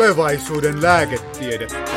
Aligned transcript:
Tulevaisuuden 0.00 0.82
lääketiedettä. 0.82 1.90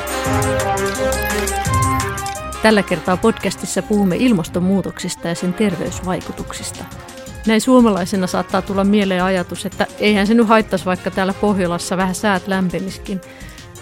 Tällä 2.61 2.83
kertaa 2.83 3.17
podcastissa 3.17 3.81
puhumme 3.81 4.15
ilmastonmuutoksista 4.15 5.27
ja 5.27 5.35
sen 5.35 5.53
terveysvaikutuksista. 5.53 6.85
Näin 7.47 7.61
suomalaisena 7.61 8.27
saattaa 8.27 8.61
tulla 8.61 8.83
mieleen 8.83 9.23
ajatus, 9.23 9.65
että 9.65 9.87
eihän 9.99 10.27
se 10.27 10.33
nyt 10.33 10.47
haittaisi 10.47 10.85
vaikka 10.85 11.11
täällä 11.11 11.33
Pohjolassa 11.33 11.97
vähän 11.97 12.15
säät 12.15 12.47
lämpeniskin. 12.47 13.21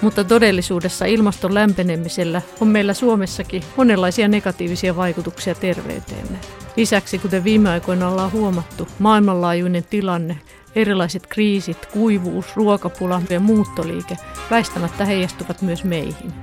Mutta 0.02 0.24
todellisuudessa 0.24 1.06
ilmaston 1.06 1.54
lämpenemisellä 1.54 2.42
on 2.60 2.68
meillä 2.68 2.94
Suomessakin 2.94 3.64
monenlaisia 3.78 4.28
negatiivisia 4.28 4.96
vaikutuksia 4.96 5.56
terveyteemme. 5.56 6.38
Lisäksi, 6.76 7.20
kuten 7.20 7.44
viime 7.44 7.70
aikoina 7.70 8.10
ollaan 8.10 8.32
huomattu, 8.32 8.88
maailmanlaajuinen 9.00 9.84
tilanne, 9.84 10.38
erilaiset 10.76 11.28
kriisit, 11.28 11.86
kuivuus, 11.86 12.56
ruokapula 12.56 13.22
ja 13.30 13.40
muuttoliike 13.40 14.18
väistämättä 14.52 15.06
heijastuvat 15.06 15.62
myös 15.62 15.84
meihin. 15.84 16.34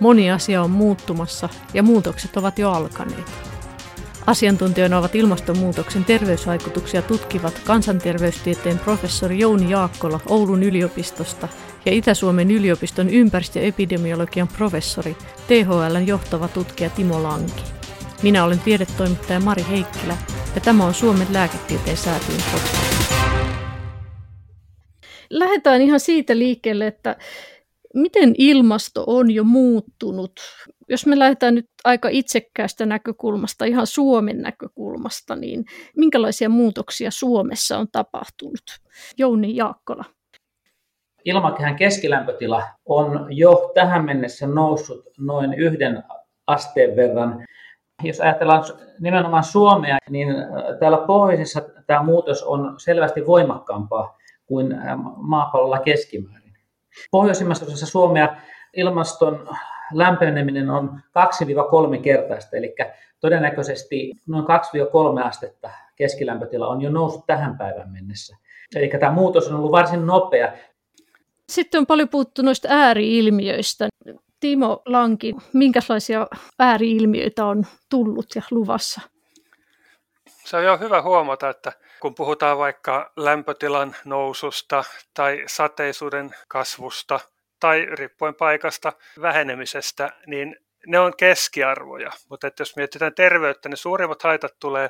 Moni 0.00 0.30
asia 0.30 0.62
on 0.62 0.70
muuttumassa 0.70 1.48
ja 1.74 1.82
muutokset 1.82 2.36
ovat 2.36 2.58
jo 2.58 2.70
alkaneet. 2.70 3.32
Asiantuntijoina 4.26 4.98
ovat 4.98 5.14
ilmastonmuutoksen 5.14 6.04
terveysvaikutuksia 6.04 7.02
tutkivat 7.02 7.60
kansanterveystieteen 7.64 8.78
professori 8.78 9.38
Jouni 9.38 9.70
Jaakkola 9.70 10.20
Oulun 10.28 10.62
yliopistosta 10.62 11.48
ja 11.84 11.92
Itä-Suomen 11.92 12.50
yliopiston 12.50 13.10
ympäristöepidemiologian 13.10 14.48
professori 14.48 15.16
THLn 15.48 16.06
johtava 16.06 16.48
tutkija 16.48 16.90
Timo 16.90 17.22
Lanki. 17.22 17.62
Minä 18.22 18.44
olen 18.44 18.60
tiedetoimittaja 18.60 19.40
Mari 19.40 19.66
Heikkilä 19.70 20.16
ja 20.54 20.60
tämä 20.60 20.84
on 20.84 20.94
Suomen 20.94 21.26
lääketieteen 21.32 21.96
säätiön 21.96 22.42
podcast. 22.52 22.85
Lähdetään 25.30 25.82
ihan 25.82 26.00
siitä 26.00 26.38
liikkeelle, 26.38 26.86
että 26.86 27.16
miten 27.94 28.34
ilmasto 28.38 29.04
on 29.06 29.30
jo 29.30 29.44
muuttunut. 29.44 30.32
Jos 30.88 31.06
me 31.06 31.18
lähdetään 31.18 31.54
nyt 31.54 31.66
aika 31.84 32.08
itsekkäästä 32.08 32.86
näkökulmasta, 32.86 33.64
ihan 33.64 33.86
Suomen 33.86 34.42
näkökulmasta, 34.42 35.36
niin 35.36 35.64
minkälaisia 35.96 36.48
muutoksia 36.48 37.10
Suomessa 37.10 37.78
on 37.78 37.86
tapahtunut? 37.92 38.62
Jouni 39.18 39.56
Jaakkola. 39.56 40.04
Ilmakehän 41.24 41.76
keskilämpötila 41.76 42.62
on 42.84 43.26
jo 43.30 43.70
tähän 43.74 44.04
mennessä 44.04 44.46
noussut 44.46 45.04
noin 45.18 45.54
yhden 45.54 46.02
asteen 46.46 46.96
verran. 46.96 47.46
Jos 48.02 48.20
ajatellaan 48.20 48.64
nimenomaan 49.00 49.44
Suomea, 49.44 49.98
niin 50.10 50.28
täällä 50.80 50.98
pohjoisessa 50.98 51.62
tämä 51.86 52.02
muutos 52.02 52.42
on 52.42 52.74
selvästi 52.78 53.26
voimakkaampaa 53.26 54.18
kuin 54.46 54.72
äh, 54.72 54.96
maapallolla 55.16 55.78
keskimäärin. 55.78 56.54
Pohjoisimmassa 57.10 57.66
osassa 57.66 57.86
Suomea 57.86 58.36
ilmaston 58.76 59.48
lämpeneminen 59.92 60.70
on 60.70 61.00
2-3 61.98 62.00
kertaista, 62.02 62.56
eli 62.56 62.74
todennäköisesti 63.20 64.12
noin 64.26 64.44
2-3 64.44 65.26
astetta 65.26 65.70
keskilämpötila 65.96 66.68
on 66.68 66.82
jo 66.82 66.90
noussut 66.90 67.26
tähän 67.26 67.58
päivään 67.58 67.90
mennessä. 67.90 68.36
Eli 68.76 68.88
tämä 68.88 69.12
muutos 69.12 69.48
on 69.48 69.54
ollut 69.54 69.72
varsin 69.72 70.06
nopea. 70.06 70.52
Sitten 71.48 71.78
on 71.78 71.86
paljon 71.86 72.08
puhuttu 72.08 72.42
noista 72.42 72.68
ääriilmiöistä. 72.70 73.88
Timo 74.40 74.82
Lanki, 74.86 75.34
minkälaisia 75.52 76.26
ääriilmiöitä 76.58 77.46
on 77.46 77.66
tullut 77.90 78.26
ja 78.34 78.42
luvassa? 78.50 79.00
Se 80.44 80.56
on 80.56 80.64
jo 80.64 80.78
hyvä 80.78 81.02
huomata, 81.02 81.48
että 81.48 81.72
kun 82.00 82.14
puhutaan 82.14 82.58
vaikka 82.58 83.12
lämpötilan 83.16 83.96
noususta 84.04 84.84
tai 85.14 85.44
sateisuuden 85.46 86.34
kasvusta 86.48 87.20
tai 87.60 87.86
riippuen 87.92 88.34
paikasta 88.34 88.92
vähenemisestä, 89.20 90.12
niin 90.26 90.56
ne 90.86 90.98
on 90.98 91.12
keskiarvoja. 91.16 92.10
Mutta 92.30 92.46
että 92.46 92.60
jos 92.60 92.76
mietitään 92.76 93.14
terveyttä, 93.14 93.68
niin 93.68 93.76
suurimmat 93.76 94.22
haitat 94.22 94.52
tulee 94.58 94.88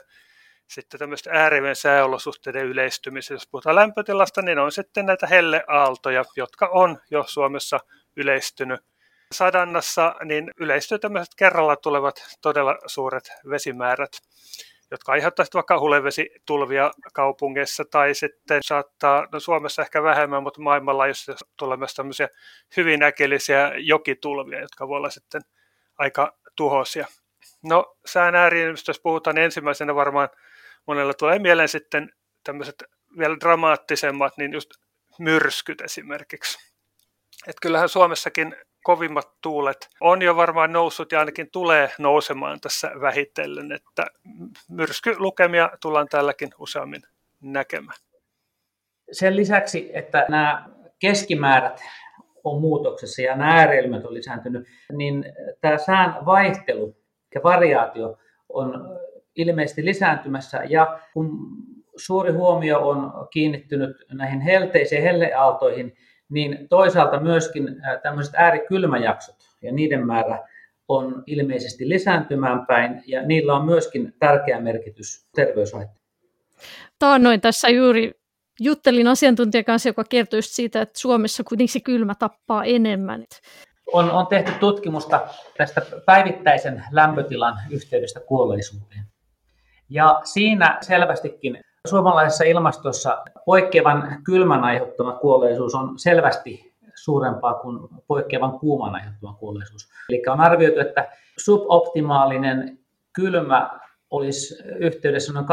sitten 0.67 1.01
tämmöistä 1.01 1.31
ääriven 1.33 1.77
sääolosuhteiden 1.77 2.67
yleistymisessä. 2.67 3.35
Jos 3.35 3.49
puhutaan 3.51 3.77
lämpötilasta, 3.77 4.43
niin 4.43 4.59
on 4.59 4.73
sitten 4.73 5.07
näitä 5.07 5.27
helleaaltoja, 5.27 6.25
jotka 6.37 6.69
on 6.73 6.99
jo 7.11 7.25
Suomessa 7.27 7.81
yleistynyt. 8.17 8.81
Sadannassa 9.33 10.15
niin 10.25 10.51
yleistyy 10.61 10.99
tämmöiset 10.99 11.35
kerralla 11.37 11.77
tulevat 11.77 12.37
todella 12.43 12.79
suuret 12.87 13.33
vesimäärät 13.51 14.13
jotka 14.91 15.13
aiheuttaisivat 15.13 15.55
vaikka 15.55 15.81
hulevesitulvia 15.81 16.91
kaupungeissa 17.13 17.85
tai 17.91 18.15
sitten 18.15 18.63
saattaa, 18.63 19.27
no 19.33 19.41
Suomessa 19.41 19.83
ehkä 19.83 20.03
vähemmän, 20.03 20.43
mutta 20.43 20.61
maailmanlaajuisesti 20.61 21.45
tulee 21.57 21.77
myös 21.77 21.95
tämmöisiä 21.95 22.29
hyvin 22.77 23.03
äkillisiä 23.03 23.73
jokitulvia, 23.77 24.61
jotka 24.61 24.89
voi 24.89 24.97
olla 24.97 25.11
sitten 25.11 25.43
aika 25.99 26.39
tuhoisia. 26.57 27.07
No 27.63 27.97
sään 28.07 28.35
ääriin, 28.35 28.75
jos 28.89 29.01
puhutaan, 29.01 29.35
niin 29.35 29.45
ensimmäisenä 29.45 29.95
varmaan 29.95 30.29
monella 30.87 31.15
tulee 31.15 31.39
mieleen 31.39 31.69
sitten 31.69 32.13
tämmöiset 32.45 32.85
vielä 33.19 33.37
dramaattisemmat, 33.41 34.37
niin 34.37 34.53
just 34.53 34.71
myrskyt 35.19 35.81
esimerkiksi. 35.81 36.59
Että 37.47 37.61
kyllähän 37.63 37.89
Suomessakin 37.89 38.57
kovimmat 38.87 39.29
tuulet 39.43 39.89
on 40.01 40.23
jo 40.23 40.37
varmaan 40.37 40.73
noussut 40.73 41.13
ja 41.13 41.19
ainakin 41.19 41.49
tulee 41.53 41.91
nousemaan 41.99 42.61
tässä 42.61 42.91
vähitellen, 43.01 43.73
että 43.73 44.07
myrskylukemia 44.71 45.71
tullaan 45.83 46.07
tälläkin 46.11 46.49
useammin 46.59 47.03
näkemään. 47.43 47.99
Sen 49.13 49.37
lisäksi, 49.37 49.91
että 49.95 50.27
nämä 50.29 50.69
keskimäärät 50.99 51.81
on 52.45 52.61
muutoksessa 52.61 53.23
ja 53.23 53.37
nämä 53.37 53.51
ääriilmiöt 53.51 54.05
on 54.05 54.15
lisääntynyt, 54.15 54.67
niin 54.93 55.25
tämä 55.61 55.79
sään 55.79 56.27
vaihtelu 56.27 56.97
ja 57.35 57.41
variaatio 57.45 58.17
on 58.49 58.99
ilmeisesti 59.37 59.85
lisääntymässä 59.85 60.63
ja 60.69 61.01
kun 61.13 61.39
suuri 61.97 62.33
huomio 62.33 62.89
on 62.89 63.29
kiinnittynyt 63.33 63.97
näihin 64.13 64.41
helteisiin 64.41 65.03
helleaaltoihin, 65.03 65.97
niin 66.29 66.69
toisaalta 66.69 67.21
myöskin 67.21 67.77
tämmöiset 68.03 68.35
äärikylmäjaksot 68.35 69.37
ja 69.63 69.73
niiden 69.73 70.07
määrä 70.07 70.49
on 70.89 71.23
ilmeisesti 71.27 71.89
lisääntymään 71.89 72.67
päin 72.67 73.03
ja 73.07 73.23
niillä 73.23 73.55
on 73.55 73.65
myöskin 73.65 74.15
tärkeä 74.19 74.61
merkitys 74.61 75.27
terveyshaittoihin. 75.35 76.07
Taannoin 76.99 77.41
tässä 77.41 77.69
juuri 77.69 78.13
juttelin 78.61 79.09
asiantuntijan 79.09 79.65
kanssa, 79.65 79.89
joka 79.89 80.05
kertoi 80.05 80.39
just 80.39 80.51
siitä, 80.53 80.83
että 80.83 80.99
Suomessa 80.99 81.45
kuitenkin 81.45 81.73
se 81.73 81.81
kylmä 81.81 82.15
tappaa 82.15 82.65
enemmän. 82.65 83.25
On, 83.93 84.11
on 84.11 84.27
tehty 84.27 84.53
tutkimusta 84.61 85.29
tästä 85.57 85.83
päivittäisen 86.07 86.85
lämpötilan 86.91 87.59
yhteydestä 87.71 88.21
kuolleisuuteen. 88.21 89.05
Ja 89.91 90.21
siinä 90.25 90.79
selvästikin 90.81 91.61
Suomalaisessa 91.87 92.45
ilmastossa 92.45 93.25
poikkeavan 93.47 94.23
kylmän 94.25 94.65
aiheuttama 94.65 95.13
kuolleisuus 95.13 95.75
on 95.75 95.99
selvästi 95.99 96.75
suurempaa 96.95 97.55
kuin 97.55 97.79
poikkeavan 98.07 98.59
kuuman 98.59 98.95
aiheuttama 98.95 99.35
kuolleisuus. 99.35 99.89
Eli 100.09 100.23
on 100.29 100.41
arvioitu, 100.41 100.81
että 100.81 101.09
suboptimaalinen 101.39 102.79
kylmä 103.13 103.81
olisi 104.11 104.63
yhteydessä 104.79 105.33
noin 105.33 105.47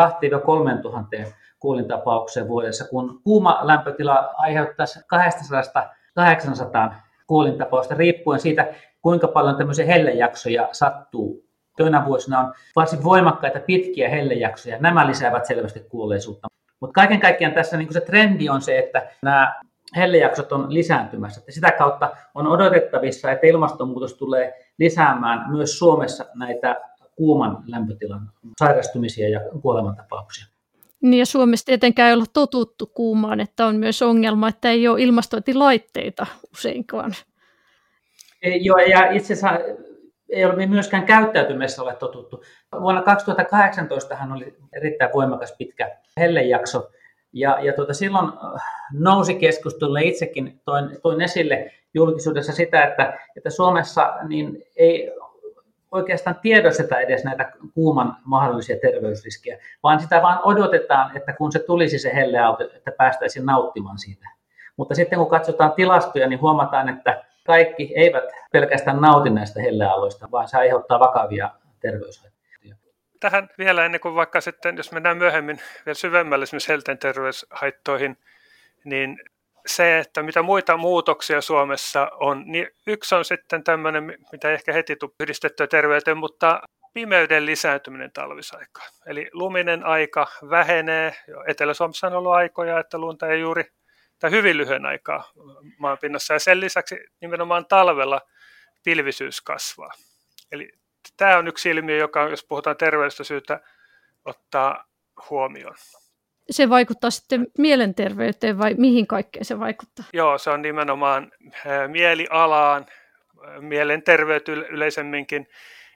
2-3 0.77 0.81
tuhanteen 0.81 1.27
kuolintapaukseen 1.59 2.47
vuodessa, 2.47 2.87
kun 2.87 3.21
kuuma 3.23 3.59
lämpötila 3.61 4.33
aiheuttaisi 4.37 4.99
200-800 4.99 6.93
kuolintapausta 7.27 7.95
riippuen 7.95 8.39
siitä, 8.39 8.73
kuinka 9.01 9.27
paljon 9.27 9.55
tämmöisiä 9.55 9.85
hellejaksoja 9.85 10.69
sattuu 10.71 11.43
Toina 11.77 12.05
vuosina 12.05 12.39
on 12.39 12.53
varsin 12.75 13.03
voimakkaita 13.03 13.59
pitkiä 13.59 14.09
hellejaksoja. 14.09 14.77
Nämä 14.79 15.07
lisäävät 15.07 15.45
selvästi 15.45 15.79
kuolleisuutta. 15.79 16.47
Mutta 16.79 16.93
kaiken 16.93 17.19
kaikkiaan 17.19 17.53
tässä 17.53 17.77
niin 17.77 17.93
se 17.93 18.01
trendi 18.01 18.49
on 18.49 18.61
se, 18.61 18.79
että 18.79 19.07
nämä 19.21 19.61
hellejaksot 19.95 20.51
on 20.51 20.73
lisääntymässä. 20.73 21.39
Että 21.39 21.51
sitä 21.51 21.71
kautta 21.71 22.11
on 22.35 22.47
odotettavissa, 22.47 23.31
että 23.31 23.47
ilmastonmuutos 23.47 24.13
tulee 24.13 24.53
lisäämään 24.77 25.51
myös 25.51 25.79
Suomessa 25.79 26.25
näitä 26.35 26.81
kuuman 27.15 27.63
lämpötilan 27.67 28.29
sairastumisia 28.59 29.29
ja 29.29 29.39
kuolemantapauksia. 29.61 30.45
Niin 31.01 31.19
ja 31.19 31.25
Suomessa 31.25 31.65
tietenkään 31.65 32.07
ei 32.07 32.13
olla 32.13 32.25
totuttu 32.33 32.85
kuumaan, 32.85 33.39
että 33.39 33.65
on 33.65 33.75
myös 33.75 34.01
ongelma, 34.01 34.47
että 34.47 34.69
ei 34.69 34.87
ole 34.87 35.01
ilmastointilaitteita 35.01 36.25
useinkaan. 36.53 37.11
Joo, 38.61 38.77
ja 38.77 39.11
itse 39.11 39.33
asiassa 39.33 39.59
ei 40.33 40.45
ole 40.45 40.65
myöskään 40.65 41.05
käyttäytymisessä 41.05 41.81
ole 41.81 41.95
totuttu. 41.95 42.43
Vuonna 42.81 43.01
2018 43.01 44.15
hän 44.15 44.31
oli 44.31 44.57
erittäin 44.73 45.11
voimakas 45.13 45.55
pitkä 45.57 45.97
hellejakso, 46.19 46.89
ja, 47.33 47.57
ja 47.61 47.73
tuota, 47.73 47.93
silloin 47.93 48.27
äh, 48.27 48.61
nousi 48.93 49.35
keskustelulle 49.35 50.01
itsekin 50.01 50.61
toin, 50.65 51.01
toin 51.03 51.21
esille 51.21 51.71
julkisuudessa 51.93 52.53
sitä, 52.53 52.83
että, 52.83 53.19
että 53.37 53.49
Suomessa 53.49 54.13
niin 54.27 54.63
ei 54.75 55.11
oikeastaan 55.91 56.35
tiedosteta 56.41 56.99
edes 56.99 57.23
näitä 57.23 57.51
kuuman 57.73 58.17
mahdollisia 58.25 58.77
terveysriskejä, 58.81 59.57
vaan 59.83 59.99
sitä 59.99 60.21
vaan 60.21 60.39
odotetaan, 60.43 61.17
että 61.17 61.33
kun 61.33 61.51
se 61.51 61.59
tulisi 61.59 61.99
se 61.99 62.11
helleauto, 62.15 62.63
että 62.63 62.91
päästäisiin 62.91 63.45
nauttimaan 63.45 63.99
siitä. 63.99 64.29
Mutta 64.77 64.95
sitten 64.95 65.19
kun 65.19 65.29
katsotaan 65.29 65.71
tilastoja, 65.71 66.27
niin 66.27 66.41
huomataan, 66.41 66.89
että 66.89 67.12
kaikki 67.45 67.93
eivät 67.95 68.23
pelkästään 68.51 69.01
nauti 69.01 69.29
näistä 69.29 69.61
hellealoista, 69.61 70.31
vaan 70.31 70.47
se 70.47 70.57
aiheuttaa 70.57 70.99
vakavia 70.99 71.49
terveyshaittoja. 71.79 72.33
Tähän 73.19 73.49
vielä 73.57 73.85
ennen 73.85 74.01
kuin 74.01 74.15
vaikka 74.15 74.41
sitten, 74.41 74.77
jos 74.77 74.91
mennään 74.91 75.17
myöhemmin 75.17 75.61
vielä 75.85 75.95
syvemmälle 75.95 76.43
esimerkiksi 76.43 76.69
helten 76.69 76.97
terveyshaittoihin, 76.97 78.17
niin 78.83 79.19
se, 79.65 79.99
että 79.99 80.23
mitä 80.23 80.41
muita 80.41 80.77
muutoksia 80.77 81.41
Suomessa 81.41 82.11
on, 82.19 82.43
niin 82.45 82.67
yksi 82.87 83.15
on 83.15 83.25
sitten 83.25 83.63
tämmöinen, 83.63 84.17
mitä 84.31 84.51
ehkä 84.51 84.73
heti 84.73 84.95
tuu 84.95 85.15
yhdistettyä 85.19 85.67
terveyteen, 85.67 86.17
mutta 86.17 86.61
pimeyden 86.93 87.45
lisääntyminen 87.45 88.11
talvisaikaan. 88.11 88.87
Eli 89.05 89.29
luminen 89.33 89.85
aika 89.85 90.27
vähenee. 90.49 91.15
Etelä-Suomessa 91.47 92.07
on 92.07 92.13
ollut 92.13 92.33
aikoja, 92.33 92.79
että 92.79 92.97
lunta 92.97 93.27
ei 93.27 93.39
juuri, 93.39 93.63
tai 94.23 94.31
hyvin 94.31 94.57
lyhyen 94.57 94.85
aikaa 94.85 95.31
maanpinnassa. 95.79 96.33
Ja 96.33 96.39
sen 96.39 96.59
lisäksi 96.59 96.95
nimenomaan 97.21 97.65
talvella 97.65 98.21
pilvisyys 98.83 99.41
kasvaa. 99.41 99.91
Eli 100.51 100.71
tämä 101.17 101.37
on 101.37 101.47
yksi 101.47 101.69
ilmiö, 101.69 101.97
joka, 101.97 102.29
jos 102.29 102.45
puhutaan 102.45 102.77
terveydestä, 102.77 103.23
syytä 103.23 103.59
ottaa 104.25 104.85
huomioon. 105.29 105.75
Se 106.49 106.69
vaikuttaa 106.69 107.09
sitten 107.09 107.47
mielenterveyteen 107.57 108.57
vai 108.57 108.73
mihin 108.77 109.07
kaikkeen 109.07 109.45
se 109.45 109.59
vaikuttaa? 109.59 110.05
Joo, 110.13 110.37
se 110.37 110.49
on 110.49 110.61
nimenomaan 110.61 111.31
mielialaan, 111.87 112.85
mielenterveyteen 113.59 114.57
yleisemminkin 114.57 115.47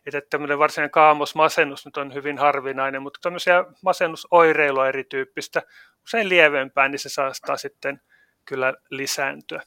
että 0.05 0.29
tämmöinen 0.29 0.59
varsinainen 0.59 0.91
kaamosmasennus 0.91 1.85
nyt 1.85 1.97
on 1.97 2.13
hyvin 2.13 2.37
harvinainen, 2.37 3.01
mutta 3.01 3.19
tämmöisiä 3.23 3.65
masennusoireilua 3.81 4.87
erityyppistä, 4.87 5.61
usein 6.03 6.29
lievempää, 6.29 6.87
niin 6.87 6.99
se 6.99 7.09
saattaa 7.09 7.57
sitten 7.57 8.01
kyllä 8.47 8.73
lisääntyä. 8.89 9.61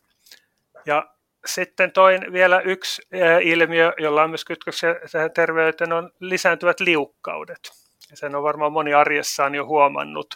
Ja 0.87 1.15
sitten 1.47 1.93
toin 1.93 2.33
vielä 2.33 2.61
yksi 2.61 3.03
ilmiö, 3.43 3.93
jolla 3.99 4.23
on 4.23 4.31
myös 4.31 4.45
kytköksiä 4.45 4.95
terveyteen, 5.35 5.93
on 5.93 6.11
lisääntyvät 6.21 6.81
liukkaudet. 6.81 7.71
Ja 8.11 8.17
sen 8.17 8.35
on 8.35 8.43
varmaan 8.43 8.73
moni 8.73 8.95
arjessaan 8.95 9.55
jo 9.55 9.67
huomannut. 9.67 10.35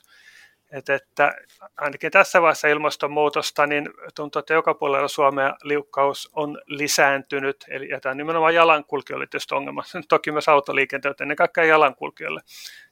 Että, 0.74 0.94
että 0.94 1.34
ainakin 1.76 2.10
tässä 2.10 2.42
vaiheessa 2.42 2.68
ilmastonmuutosta, 2.68 3.66
niin 3.66 3.88
tuntuu, 4.14 4.40
että 4.40 4.54
joka 4.54 4.74
puolella 4.74 5.08
Suomea 5.08 5.54
liukkaus 5.62 6.30
on 6.32 6.58
lisääntynyt. 6.66 7.56
Eli 7.68 7.88
tämä 8.02 8.10
on 8.10 8.16
nimenomaan 8.16 8.54
jalankulkijoille 8.54 9.26
tietysti 9.26 9.54
ongelma. 9.54 9.82
Toki 10.08 10.32
myös 10.32 10.48
autoliikenteelle, 10.48 11.16
ennen 11.20 11.36
kaikkea 11.36 11.64
jalankulkijoille. 11.64 12.40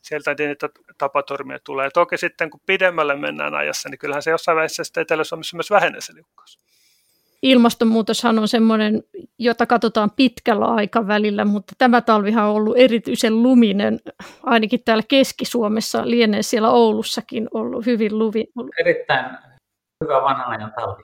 Sieltä 0.03 0.35
niitä 0.39 0.69
tapaturmia 0.99 1.59
tulee. 1.65 1.91
Toki 1.91 2.19
sitten 2.19 2.51
kun 2.51 2.61
pidemmälle 2.67 3.17
mennään 3.17 3.55
ajassa, 3.55 3.89
niin 3.89 3.99
kyllähän 3.99 4.23
se 4.23 4.31
jossain 4.31 4.57
vaiheessa 4.57 5.01
Etelä-Suomessa 5.01 5.57
myös 5.57 5.71
vähenee 5.71 6.01
se 6.01 6.15
liukkaus 6.15 6.72
ilmastonmuutoshan 7.43 8.39
on 8.39 8.49
semmoinen, 8.49 9.03
jota 9.39 9.67
katsotaan 9.67 10.11
pitkällä 10.11 10.67
aikavälillä, 10.67 11.45
mutta 11.45 11.73
tämä 11.79 12.01
talvihan 12.01 12.45
on 12.45 12.55
ollut 12.55 12.77
erityisen 12.79 13.43
luminen, 13.43 14.01
ainakin 14.43 14.85
täällä 14.85 15.03
Keski-Suomessa, 15.09 16.03
lienee 16.05 16.43
siellä 16.43 16.71
Oulussakin 16.71 17.49
ollut 17.55 17.87
hyvin 17.87 18.19
luvi. 18.19 18.45
Erittäin 18.81 19.39
hyvä 20.05 20.23
vanhan 20.23 20.51
ajan 20.51 20.73
talvi. 20.81 21.03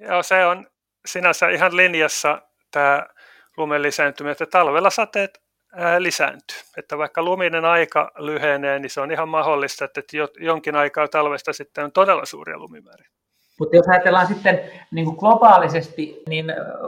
Joo, 0.00 0.22
se 0.22 0.46
on 0.46 0.66
sinänsä 1.06 1.48
ihan 1.48 1.76
linjassa 1.76 2.42
tämä 2.70 3.06
lumen 3.56 3.82
lisääntyminen, 3.82 4.32
että 4.32 4.46
talvella 4.46 4.90
sateet 4.90 5.42
lisääntyy. 5.98 6.58
Että 6.76 6.98
vaikka 6.98 7.22
luminen 7.22 7.64
aika 7.64 8.10
lyhenee, 8.18 8.78
niin 8.78 8.90
se 8.90 9.00
on 9.00 9.12
ihan 9.12 9.28
mahdollista, 9.28 9.84
että 9.84 10.00
jonkin 10.40 10.76
aikaa 10.76 11.08
talvesta 11.08 11.52
sitten 11.52 11.84
on 11.84 11.92
todella 11.92 12.24
suuria 12.24 12.58
lumimääriä. 12.58 13.08
Mutta 13.58 13.76
jos 13.76 13.88
ajatellaan 13.88 14.26
sitten 14.26 14.60
niin 14.90 15.04
kuin 15.04 15.16
globaalisesti, 15.16 16.22
niin 16.28 16.46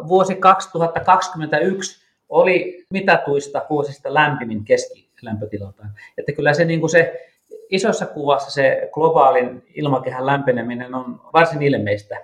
vuosi 0.08 0.34
2021 0.34 2.06
oli 2.28 2.86
mitatuista 2.90 3.66
vuosista 3.70 4.14
lämpimin 4.14 4.64
keskilämpötilaltaan. 4.64 5.90
Että 6.18 6.32
kyllä 6.32 6.54
se, 6.54 6.64
niin 6.64 6.80
kuin 6.80 6.90
se 6.90 7.30
isossa 7.70 8.06
kuvassa 8.06 8.50
se 8.50 8.88
globaalin 8.92 9.62
ilmakehän 9.74 10.26
lämpeneminen 10.26 10.94
on 10.94 11.20
varsin 11.32 11.62
ilmeistä. 11.62 12.16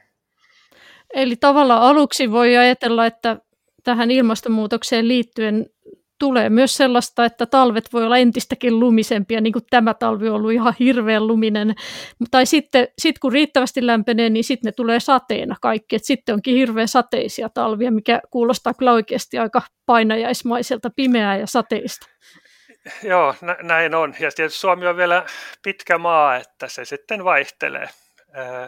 Eli 1.14 1.36
tavallaan 1.36 1.82
aluksi 1.82 2.30
voi 2.30 2.56
ajatella, 2.56 3.06
että 3.06 3.36
tähän 3.84 4.10
ilmastonmuutokseen 4.10 5.08
liittyen 5.08 5.66
tulee 6.18 6.50
myös 6.50 6.76
sellaista, 6.76 7.24
että 7.24 7.46
talvet 7.46 7.92
voi 7.92 8.04
olla 8.04 8.16
entistäkin 8.16 8.80
lumisempia, 8.80 9.40
niin 9.40 9.52
kuin 9.52 9.64
tämä 9.70 9.94
talvi 9.94 10.28
on 10.28 10.34
ollut 10.34 10.52
ihan 10.52 10.74
hirveän 10.78 11.26
luminen. 11.26 11.74
Tai 12.30 12.46
sitten 12.46 12.88
sit 12.98 13.18
kun 13.18 13.32
riittävästi 13.32 13.86
lämpenee, 13.86 14.30
niin 14.30 14.44
sitten 14.44 14.68
ne 14.68 14.72
tulee 14.72 15.00
sateena 15.00 15.56
kaikki. 15.62 15.96
Et 15.96 16.04
sitten 16.04 16.32
onkin 16.32 16.54
hirveän 16.54 16.88
sateisia 16.88 17.48
talvia, 17.48 17.90
mikä 17.90 18.20
kuulostaa 18.30 18.74
kyllä 18.74 18.92
oikeasti 18.92 19.38
aika 19.38 19.62
painajaismaiselta, 19.86 20.90
pimeää 20.96 21.36
ja 21.36 21.46
sateista. 21.46 22.06
Joo, 23.02 23.34
näin 23.62 23.94
on. 23.94 24.14
Ja 24.20 24.30
tietysti 24.36 24.60
Suomi 24.60 24.86
on 24.86 24.96
vielä 24.96 25.26
pitkä 25.62 25.98
maa, 25.98 26.36
että 26.36 26.68
se 26.68 26.84
sitten 26.84 27.24
vaihtelee. 27.24 27.88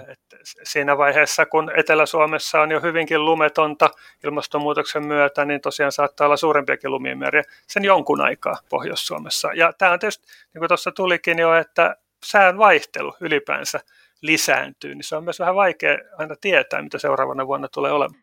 Että 0.09 0.37
siinä 0.63 0.99
vaiheessa, 0.99 1.47
kun 1.47 1.71
Etelä-Suomessa 1.77 2.61
on 2.61 2.71
jo 2.71 2.81
hyvinkin 2.81 3.25
lumetonta 3.25 3.91
ilmastonmuutoksen 4.25 5.07
myötä, 5.07 5.45
niin 5.45 5.61
tosiaan 5.61 5.93
saattaa 5.93 6.25
olla 6.25 6.37
suurempiakin 6.37 6.91
lumimääriä 6.91 7.43
sen 7.67 7.85
jonkun 7.85 8.21
aikaa 8.21 8.55
Pohjois-Suomessa. 8.71 9.53
Ja 9.55 9.73
tämä 9.79 9.93
on 9.93 9.99
tietysti, 9.99 10.27
niin 10.55 10.61
kuin 10.61 10.69
tuossa 10.69 10.93
tulikin 10.93 11.39
jo, 11.39 11.55
että 11.55 11.97
sään 12.25 12.59
vaihtelu 12.59 13.15
ylipäänsä 13.21 13.81
lisääntyy, 14.23 14.95
niin 14.95 15.05
se 15.05 15.17
on 15.17 15.25
myös 15.25 15.41
vähän 15.41 15.55
vaikea 15.55 15.99
aina 16.19 16.35
tietää, 16.41 16.83
mitä 16.83 16.99
seuraavana 16.99 17.47
vuonna 17.47 17.69
tulee 17.69 17.93
olemaan. 17.93 18.23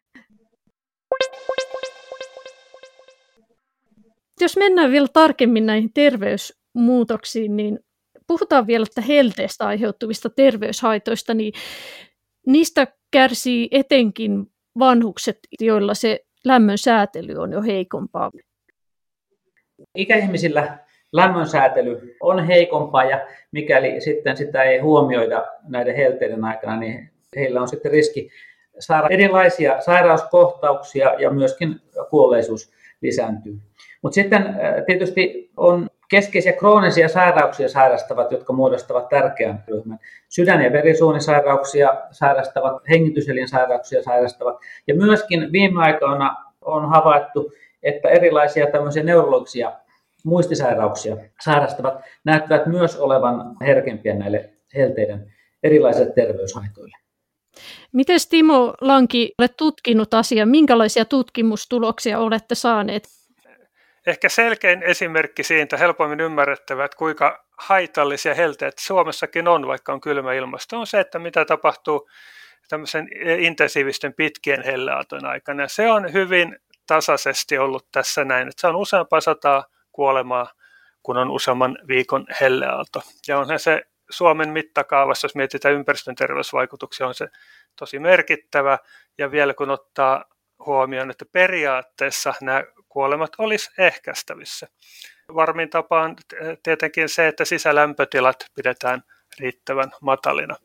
Jos 4.41 4.57
mennään 4.57 4.91
vielä 4.91 5.07
tarkemmin 5.13 5.65
näihin 5.65 5.93
terveysmuutoksiin, 5.93 7.55
niin 7.55 7.79
puhutaan 8.27 8.67
vielä 8.67 8.85
että 8.89 9.01
helteestä 9.01 9.65
aiheutuvista 9.65 10.29
terveyshaitoista, 10.29 11.33
niin 11.33 11.53
niistä 12.47 12.87
kärsii 13.11 13.67
etenkin 13.71 14.45
vanhukset, 14.79 15.39
joilla 15.59 15.93
se 15.93 16.19
lämmön 16.45 16.77
säätely 16.77 17.33
on 17.37 17.51
jo 17.51 17.61
heikompaa. 17.61 18.31
Ikäihmisillä 19.95 20.77
lämmön 21.11 21.47
säätely 21.47 22.15
on 22.19 22.45
heikompaa 22.45 23.03
ja 23.03 23.27
mikäli 23.51 24.01
sitten 24.01 24.37
sitä 24.37 24.63
ei 24.63 24.79
huomioida 24.79 25.45
näiden 25.67 25.95
helteiden 25.95 26.45
aikana, 26.45 26.79
niin 26.79 27.09
heillä 27.35 27.61
on 27.61 27.67
sitten 27.67 27.91
riski 27.91 28.29
saada 28.79 29.07
erilaisia 29.09 29.81
sairauskohtauksia 29.81 31.13
ja 31.13 31.29
myöskin 31.29 31.81
kuolleisuus 32.09 32.71
lisääntyy. 33.01 33.57
Mutta 34.01 34.15
sitten 34.15 34.55
tietysti 34.85 35.51
on 35.57 35.89
keskeisiä 36.09 36.53
kroonisia 36.53 37.09
sairauksia 37.09 37.69
sairastavat, 37.69 38.31
jotka 38.31 38.53
muodostavat 38.53 39.09
tärkeän 39.09 39.63
ryhmän. 39.67 39.99
Sydän- 40.29 40.63
ja 40.63 40.71
verisuonisairauksia 40.71 41.95
sairastavat, 42.11 42.81
hengityselinsairauksia 42.89 44.03
sairastavat. 44.03 44.55
Ja 44.87 44.95
myöskin 44.95 45.51
viime 45.51 45.81
aikoina 45.81 46.35
on 46.61 46.89
havaittu, 46.89 47.51
että 47.83 48.09
erilaisia 48.09 48.71
tämmöisiä 48.71 49.03
neurologisia 49.03 49.71
muistisairauksia 50.23 51.17
sairastavat 51.43 52.01
näyttävät 52.23 52.65
myös 52.65 52.95
olevan 52.95 53.57
herkempiä 53.61 54.13
näille 54.13 54.49
helteiden 54.75 55.33
erilaisille 55.63 56.13
terveyshaitoille. 56.13 56.97
Miten 57.91 58.19
Timo 58.29 58.73
Lanki 58.81 59.33
olet 59.39 59.57
tutkinut 59.57 60.13
asiaa? 60.13 60.45
Minkälaisia 60.45 61.05
tutkimustuloksia 61.05 62.19
olette 62.19 62.55
saaneet? 62.55 63.03
Ehkä 64.07 64.29
selkein 64.29 64.83
esimerkki 64.83 65.43
siitä, 65.43 65.77
helpommin 65.77 66.19
ymmärrettävä, 66.19 66.85
että 66.85 66.97
kuinka 66.97 67.45
haitallisia 67.57 68.33
helteet 68.33 68.77
Suomessakin 68.79 69.47
on, 69.47 69.67
vaikka 69.67 69.93
on 69.93 70.01
kylmä 70.01 70.33
ilmasto, 70.33 70.79
on 70.79 70.87
se, 70.87 70.99
että 70.99 71.19
mitä 71.19 71.45
tapahtuu 71.45 72.09
tämmöisen 72.69 73.09
intensiivisten 73.39 74.13
pitkien 74.13 74.63
helleaatojen 74.63 75.25
aikana. 75.25 75.63
Ja 75.63 75.69
se 75.69 75.91
on 75.91 76.13
hyvin 76.13 76.59
tasaisesti 76.87 77.57
ollut 77.57 77.87
tässä 77.91 78.25
näin, 78.25 78.47
että 78.47 78.61
se 78.61 78.67
on 78.67 78.75
useampaa 78.75 79.21
sataa 79.21 79.65
kuolemaa, 79.91 80.51
kun 81.03 81.17
on 81.17 81.31
useamman 81.31 81.77
viikon 81.87 82.25
helleaalto. 82.41 83.01
Ja 83.27 83.39
onhan 83.39 83.59
se 83.59 83.83
Suomen 84.09 84.49
mittakaavassa, 84.49 85.25
jos 85.25 85.35
mietitään 85.35 85.75
ympäristön 85.75 86.15
terveysvaikutuksia, 86.15 87.07
on 87.07 87.13
se 87.13 87.27
tosi 87.75 87.99
merkittävä. 87.99 88.77
Ja 89.17 89.31
vielä 89.31 89.53
kun 89.53 89.69
ottaa 89.69 90.25
huomioon, 90.65 91.11
että 91.11 91.25
periaatteessa 91.31 92.33
nämä 92.41 92.63
kuolemat 92.95 93.31
olisi 93.37 93.71
ehkäistävissä. 93.77 94.67
Varmin 95.35 95.69
tapa 95.69 96.01
on 96.01 96.15
tietenkin 96.63 97.09
se, 97.09 97.27
että 97.27 97.45
sisälämpötilat 97.45 98.45
pidetään 98.55 99.03
riittävän 99.39 99.91
matalina. 100.01 100.55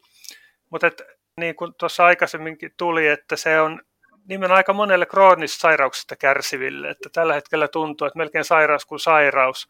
Mutta 0.70 0.90
niin 1.36 1.56
kuin 1.56 1.74
tuossa 1.74 2.04
aikaisemminkin 2.04 2.74
tuli, 2.76 3.06
että 3.06 3.36
se 3.36 3.60
on 3.60 3.80
nimenomaan 4.28 4.56
aika 4.56 4.72
monelle 4.72 5.06
kroonisista 5.06 5.60
sairauksista 5.60 6.16
kärsiville, 6.16 6.90
että 6.90 7.08
tällä 7.12 7.34
hetkellä 7.34 7.68
tuntuu, 7.68 8.06
että 8.06 8.18
melkein 8.18 8.44
sairaus 8.44 8.86
kuin 8.86 9.00
sairaus, 9.00 9.68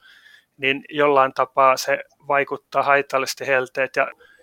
niin 0.57 0.85
jollain 0.89 1.35
tapaa 1.35 1.77
se 1.77 2.05
vaikuttaa 2.29 2.83
haitallisesti 2.83 3.47
helteet. 3.47 3.97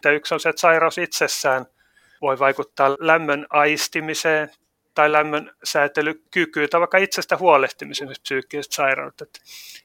Ja 0.04 0.12
yksi 0.12 0.34
on 0.34 0.40
se, 0.40 0.50
että 0.50 0.60
sairaus 0.60 0.98
itsessään 0.98 1.66
voi 2.22 2.40
vaikuttaa 2.40 2.96
lämmön 3.00 3.48
aistimiseen 3.50 4.50
tai 4.98 5.12
lämmön 5.12 5.52
säätelykykyyn 5.64 6.70
tai 6.70 6.80
vaikka 6.80 6.98
itsestä 6.98 7.38
huolehtimisen 7.38 8.08
psyykkiset 8.24 8.72
sairaudet. 8.72 9.42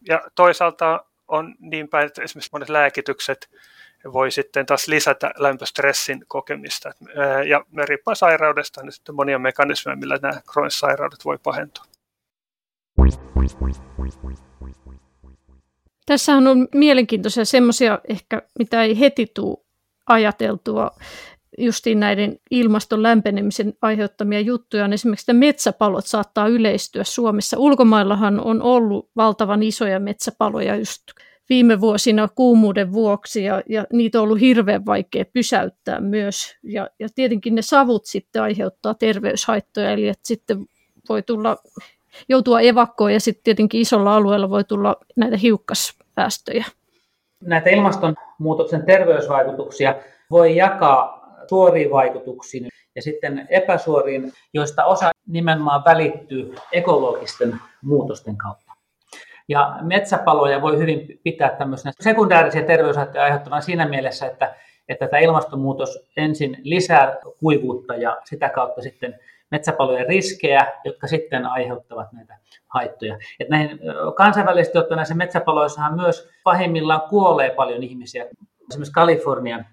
Ja 0.08 0.22
toisaalta 0.34 1.04
on 1.28 1.54
niin 1.58 1.88
päin, 1.88 2.06
että 2.06 2.22
esimerkiksi 2.22 2.50
monet 2.52 2.68
lääkitykset 2.68 3.50
voi 4.12 4.30
sitten 4.30 4.66
taas 4.66 4.88
lisätä 4.88 5.30
lämpöstressin 5.36 6.24
kokemista. 6.28 6.92
Ja 7.48 7.64
riippuen 7.84 8.16
sairaudesta, 8.16 8.82
niin 8.82 8.92
sitten 8.92 9.14
monia 9.14 9.38
mekanismeja, 9.38 9.96
millä 9.96 10.18
nämä 10.22 10.40
kroonissairaudet 10.52 11.20
sairaudet 11.20 11.24
voi 11.24 11.38
pahentua. 11.42 11.84
Tässä 16.06 16.32
on 16.32 16.68
mielenkiintoisia 16.74 17.44
semmoisia 17.44 17.98
ehkä, 18.08 18.42
mitä 18.58 18.82
ei 18.82 19.00
heti 19.00 19.26
tule 19.34 19.58
ajateltua 20.06 20.90
justiin 21.58 22.00
näiden 22.00 22.38
ilmaston 22.50 23.02
lämpenemisen 23.02 23.74
aiheuttamia 23.82 24.40
juttuja 24.40 24.84
on 24.84 24.92
esimerkiksi, 24.92 25.22
että 25.22 25.32
metsäpalot 25.32 26.06
saattaa 26.06 26.48
yleistyä 26.48 27.04
Suomessa. 27.04 27.58
Ulkomaillahan 27.58 28.40
on 28.40 28.62
ollut 28.62 29.10
valtavan 29.16 29.62
isoja 29.62 30.00
metsäpaloja 30.00 30.76
just 30.76 31.02
viime 31.48 31.80
vuosina 31.80 32.28
kuumuuden 32.34 32.92
vuoksi 32.92 33.44
ja, 33.44 33.62
ja 33.68 33.84
niitä 33.92 34.18
on 34.18 34.24
ollut 34.24 34.40
hirveän 34.40 34.86
vaikea 34.86 35.24
pysäyttää 35.24 36.00
myös. 36.00 36.56
Ja, 36.62 36.90
ja 36.98 37.08
tietenkin 37.14 37.54
ne 37.54 37.62
savut 37.62 38.06
sitten 38.06 38.42
aiheuttaa 38.42 38.94
terveyshaittoja, 38.94 39.90
eli 39.90 40.08
että 40.08 40.28
sitten 40.28 40.66
voi 41.08 41.22
tulla, 41.22 41.56
joutua 42.28 42.60
evakkoon 42.60 43.12
ja 43.12 43.20
sitten 43.20 43.44
tietenkin 43.44 43.80
isolla 43.80 44.16
alueella 44.16 44.50
voi 44.50 44.64
tulla 44.64 44.96
näitä 45.16 45.36
hiukkaspäästöjä. 45.36 46.64
Näitä 47.40 47.70
ilmastonmuutoksen 47.70 48.86
terveysvaikutuksia 48.86 49.94
voi 50.30 50.56
jakaa 50.56 51.21
suoriin 51.48 51.90
vaikutuksiin 51.90 52.68
ja 52.94 53.02
sitten 53.02 53.46
epäsuoriin, 53.50 54.32
joista 54.54 54.84
osa 54.84 55.10
nimenomaan 55.26 55.84
välittyy 55.84 56.54
ekologisten 56.72 57.60
muutosten 57.82 58.36
kautta. 58.36 58.72
Ja 59.48 59.76
metsäpaloja 59.80 60.62
voi 60.62 60.78
hyvin 60.78 61.20
pitää 61.24 61.56
tämmöisenä 61.56 61.92
sekundäärisiä 62.00 62.62
terveyshaittoja 62.62 63.24
aiheuttavana 63.24 63.60
siinä 63.60 63.88
mielessä, 63.88 64.26
että, 64.26 64.54
että 64.88 65.08
tämä 65.08 65.20
ilmastonmuutos 65.20 65.98
ensin 66.16 66.56
lisää 66.62 67.16
kuivuutta 67.40 67.94
ja 67.94 68.18
sitä 68.24 68.48
kautta 68.48 68.82
sitten 68.82 69.18
metsäpalojen 69.50 70.06
riskejä, 70.06 70.72
jotka 70.84 71.06
sitten 71.06 71.46
aiheuttavat 71.46 72.12
näitä 72.12 72.38
haittoja. 72.68 73.18
Et 73.40 73.48
näihin, 73.48 73.80
kansainvälisesti 74.16 74.78
ottaen 74.78 74.96
näissä 74.96 75.14
metsäpaloissahan 75.14 75.94
myös 75.94 76.28
pahimmillaan 76.44 77.08
kuolee 77.10 77.50
paljon 77.50 77.82
ihmisiä. 77.82 78.26
Esimerkiksi 78.70 78.92
Kalifornian 78.92 79.66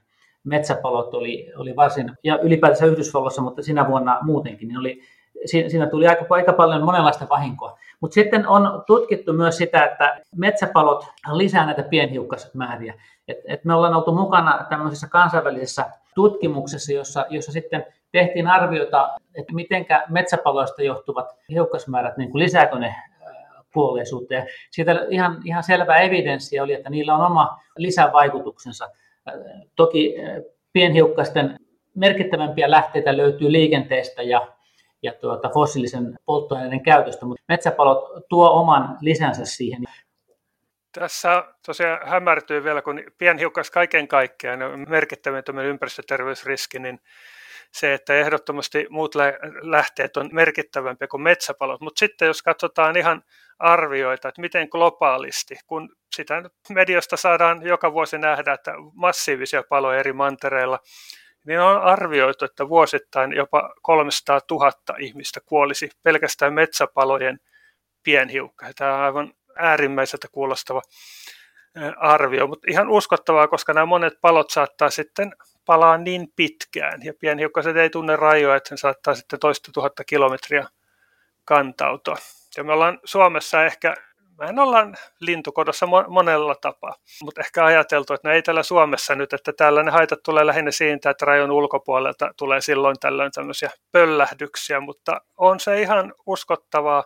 metsäpalot 0.50 1.13
oli, 1.13 1.51
oli 1.58 1.75
varsin, 1.75 2.12
ja 2.24 2.38
ylipäätänsä 2.38 2.86
Yhdysvalloissa, 2.86 3.41
mutta 3.41 3.62
sinä 3.63 3.88
vuonna 3.88 4.18
muutenkin, 4.22 4.68
niin 4.68 4.79
oli, 4.79 5.01
siinä 5.46 5.88
tuli 5.88 6.08
aika, 6.08 6.25
aika 6.29 6.53
paljon 6.53 6.84
monenlaista 6.84 7.27
vahinkoa. 7.29 7.77
Mutta 8.01 8.13
sitten 8.13 8.48
on 8.48 8.84
tutkittu 8.88 9.34
myös 9.34 9.58
sitä, 9.58 9.86
että 9.86 10.22
metsäpalot 10.36 11.06
lisää 11.32 11.65
näitä 11.65 11.84
pienhiukkasmääriä. 11.84 12.94
Et, 13.27 13.38
et 13.46 13.65
me 13.65 13.74
ollaan 13.74 13.96
oltu 13.96 14.15
mukana 14.15 14.65
tämmöisessä 14.70 15.08
kansainvälisessä 15.08 15.86
tutkimuksessa, 16.15 16.94
jossa, 16.94 17.25
jossa 17.29 17.51
sitten 17.51 17.86
tehtiin 18.12 18.48
arviota, 18.48 19.10
että 19.36 19.53
miten 19.53 19.86
metsäpaloista 20.10 20.84
johtuvat 20.84 21.36
hiukkasmäärät, 21.50 22.18
niin 22.18 22.32
kuin 22.32 22.44
lisääkö 22.44 22.79
ne 22.79 22.96
kuolleisuutta. 23.74 24.34
Ja 24.34 24.46
siitä 24.72 25.06
ihan, 25.10 25.38
ihan 25.46 25.63
selvä 25.63 25.98
evidenssiä 25.98 26.63
oli, 26.63 26.74
että 26.74 26.89
niillä 26.89 27.15
on 27.15 27.25
oma 27.25 27.60
lisävaikutuksensa. 27.77 28.89
Toki 29.76 30.16
pienhiukkasten 30.74 31.58
merkittävämpiä 31.96 32.72
lähteitä 32.72 33.18
löytyy 33.18 33.52
liikenteestä 33.52 34.24
ja 34.24 34.48
ja 35.04 35.14
tuota, 35.14 35.50
fossiilisen 35.54 36.20
polttoaineiden 36.26 36.84
käytöstä, 36.84 37.26
mutta 37.26 37.44
metsäpalot 37.48 38.28
tuo 38.30 38.50
oman 38.50 38.98
lisänsä 39.02 39.46
siihen. 39.46 39.84
Tässä 40.92 41.44
tosiaan 41.66 42.08
hämärtyy 42.10 42.64
vielä, 42.64 42.82
kun 42.82 43.04
pienhiukkas 43.18 43.72
kaiken 43.72 44.08
kaikkiaan 44.08 44.62
on 44.62 44.86
merkittävin 44.90 45.44
ympäristöterveysriski, 45.66 46.80
niin 46.80 47.00
se, 47.72 47.94
että 47.94 48.14
ehdottomasti 48.14 48.88
muut 48.90 49.16
lähteet 49.62 50.18
on 50.18 50.30
merkittävämpiä 50.32 51.08
kuin 51.08 51.22
metsäpalot. 51.22 51.82
Mutta 51.82 52.00
sitten 52.00 52.26
jos 52.26 52.42
katsotaan 52.42 52.98
ihan 52.98 53.24
arvioita, 53.60 54.28
että 54.28 54.42
miten 54.42 54.68
globaalisti, 54.72 55.56
kun 55.68 55.96
sitä 56.16 56.44
mediosta 56.70 57.18
saadaan 57.18 57.62
joka 57.62 57.94
vuosi 57.94 58.18
nähdä, 58.18 58.54
että 58.54 58.74
massiivisia 58.94 59.63
paloja 59.70 60.00
eri 60.00 60.13
mantereilla, 60.13 60.80
niin 61.46 61.60
on 61.60 61.82
arvioitu, 61.82 62.46
että 62.46 62.70
vuosittain 62.70 63.34
jopa 63.34 63.74
300 63.82 64.39
000 64.51 64.72
ihmistä 65.00 65.39
kuolisi 65.46 65.89
pelkästään 66.04 66.54
metsäpalojen 66.54 67.39
pienhiukka. 68.04 68.66
Tämä 68.75 68.96
on 68.96 69.01
aivan 69.01 69.34
äärimmäiseltä 69.56 70.28
kuulostava 70.32 70.82
arvio, 71.98 72.48
mutta 72.48 72.68
ihan 72.72 72.89
uskottavaa, 72.89 73.48
koska 73.48 73.74
nämä 73.74 73.86
monet 73.86 74.13
palot 74.22 74.50
saattaa 74.50 74.89
sitten 74.89 75.32
palaa 75.66 75.98
niin 75.98 76.28
pitkään, 76.36 77.06
ja 77.06 77.13
pienhiukkaset 77.20 77.78
ei 77.78 77.89
tunne 77.89 78.16
rajoja, 78.16 78.56
että 78.56 78.70
sen 78.70 78.78
saattaa 78.78 79.16
sitten 79.16 79.39
toista 79.39 79.72
tuhatta 79.74 80.04
kilometriä 80.04 80.68
kantautua. 81.46 82.16
Ja 82.58 82.63
me 82.63 82.74
ollaan 82.74 83.00
Suomessa 83.06 83.65
ehkä 83.65 83.96
mehän 84.39 84.60
ollaan 84.60 84.96
lintukodossa 85.20 85.86
monella 86.08 86.56
tapaa, 86.56 86.96
mutta 87.24 87.41
ehkä 87.41 87.65
ajateltu, 87.65 88.13
että 88.13 88.27
no 88.27 88.34
ei 88.34 88.41
täällä 88.41 88.63
Suomessa 88.63 89.15
nyt, 89.15 89.34
että 89.34 89.53
täällä 89.53 89.84
ne 89.84 89.91
haitat 89.91 90.20
tulee 90.24 90.46
lähinnä 90.46 90.72
siitä, 90.72 91.10
että 91.10 91.25
rajon 91.25 91.51
ulkopuolelta 91.51 92.34
tulee 92.38 92.62
silloin 92.62 92.96
tällöin 93.00 93.32
tämmöisiä 93.32 93.70
pöllähdyksiä, 93.91 94.79
mutta 94.79 95.22
on 95.38 95.60
se 95.60 95.82
ihan 95.82 96.13
uskottavaa, 96.25 97.03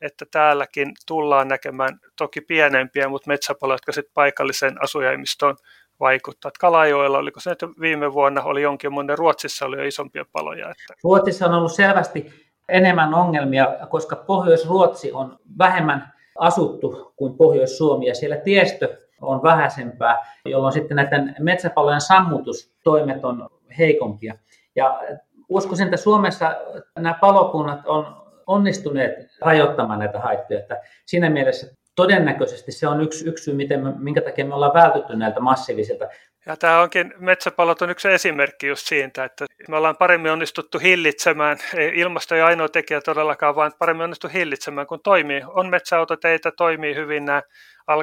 että 0.00 0.24
täälläkin 0.30 0.92
tullaan 1.06 1.48
näkemään 1.48 1.98
toki 2.18 2.40
pienempiä, 2.40 3.08
mutta 3.08 3.28
metsäpaloja, 3.28 3.74
jotka 3.74 3.92
sitten 3.92 4.14
paikalliseen 4.14 4.82
asujaimistoon 4.82 5.56
vaikuttaa. 6.00 6.50
Kalajoella, 6.60 7.18
oliko 7.18 7.40
se 7.40 7.50
että 7.50 7.68
viime 7.80 8.12
vuonna 8.12 8.42
oli 8.42 8.62
jonkin 8.62 8.92
monen, 8.92 9.18
Ruotsissa 9.18 9.66
oli 9.66 9.76
jo 9.76 9.84
isompia 9.84 10.24
paloja. 10.32 10.70
Että... 10.70 10.94
Ruotsissa 11.04 11.46
on 11.46 11.54
ollut 11.54 11.72
selvästi 11.72 12.45
enemmän 12.68 13.14
ongelmia, 13.14 13.76
koska 13.90 14.16
Pohjois-Ruotsi 14.16 15.12
on 15.12 15.38
vähemmän 15.58 16.12
asuttu 16.38 17.12
kuin 17.16 17.34
Pohjois-Suomi 17.36 18.06
ja 18.06 18.14
siellä 18.14 18.36
tiestö 18.36 18.96
on 19.20 19.42
vähäisempää, 19.42 20.26
jolloin 20.44 20.72
sitten 20.72 20.96
näiden 20.96 21.34
metsäpalojen 21.38 22.00
sammutustoimet 22.00 23.24
on 23.24 23.48
heikompia. 23.78 24.34
Ja 24.76 25.00
uskoisin, 25.48 25.84
että 25.84 25.96
Suomessa 25.96 26.56
nämä 26.98 27.18
palokunnat 27.20 27.86
on 27.86 28.26
onnistuneet 28.46 29.14
rajoittamaan 29.40 29.98
näitä 29.98 30.20
haittoja. 30.20 30.60
Että 30.60 30.80
siinä 31.06 31.30
mielessä 31.30 31.66
todennäköisesti 31.96 32.72
se 32.72 32.88
on 32.88 33.00
yksi, 33.00 33.28
yksi 33.28 33.44
syy, 33.44 33.54
miten 33.54 33.84
me, 33.84 33.92
minkä 33.98 34.20
takia 34.20 34.44
me 34.44 34.54
ollaan 34.54 34.74
vältytty 34.74 35.16
näiltä 35.16 35.40
massiivisilta 35.40 36.04
ja 36.46 36.56
tämä 36.56 36.80
onkin, 36.80 37.14
metsäpalot 37.18 37.82
on 37.82 37.90
yksi 37.90 38.08
esimerkki 38.08 38.66
just 38.66 38.86
siitä, 38.86 39.24
että 39.24 39.46
me 39.68 39.76
ollaan 39.76 39.96
paremmin 39.96 40.32
onnistuttu 40.32 40.78
hillitsemään, 40.78 41.58
ilmasto 41.94 42.34
ei 42.34 42.40
ainoa 42.40 42.68
tekijä 42.68 43.00
todellakaan, 43.00 43.56
vaan 43.56 43.72
paremmin 43.78 44.04
onnistuttu 44.04 44.38
hillitsemään, 44.38 44.86
kun 44.86 45.00
toimii. 45.04 45.42
On 45.46 45.70
metsäautoteitä, 45.70 46.50
toimii 46.50 46.94
hyvin 46.94 47.24
nämä 47.24 47.42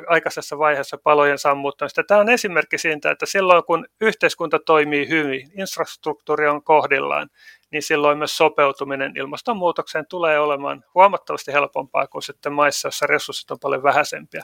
aikaisessa 0.08 0.58
vaiheessa 0.58 0.98
palojen 0.98 1.38
sammuttamista. 1.38 2.04
Tämä 2.04 2.20
on 2.20 2.30
esimerkki 2.30 2.78
siitä, 2.78 3.12
että 3.12 3.26
silloin 3.26 3.64
kun 3.64 3.86
yhteiskunta 4.02 4.60
toimii 4.66 5.10
hyvin, 5.10 5.52
infrastruktuuri 5.60 6.48
on 6.48 6.64
kohdillaan, 6.64 7.30
niin 7.72 7.84
silloin 7.84 8.18
myös 8.18 8.38
sopeutuminen 8.38 9.18
ilmastonmuutokseen 9.18 10.06
tulee 10.10 10.40
olemaan 10.40 10.84
huomattavasti 10.96 11.54
helpompaa 11.54 12.08
kuin 12.08 12.24
sitten 12.24 12.54
maissa, 12.54 12.88
joissa 12.88 13.08
resurssit 13.08 13.52
on 13.52 13.58
paljon 13.62 13.84
vähäisempiä. 13.84 14.44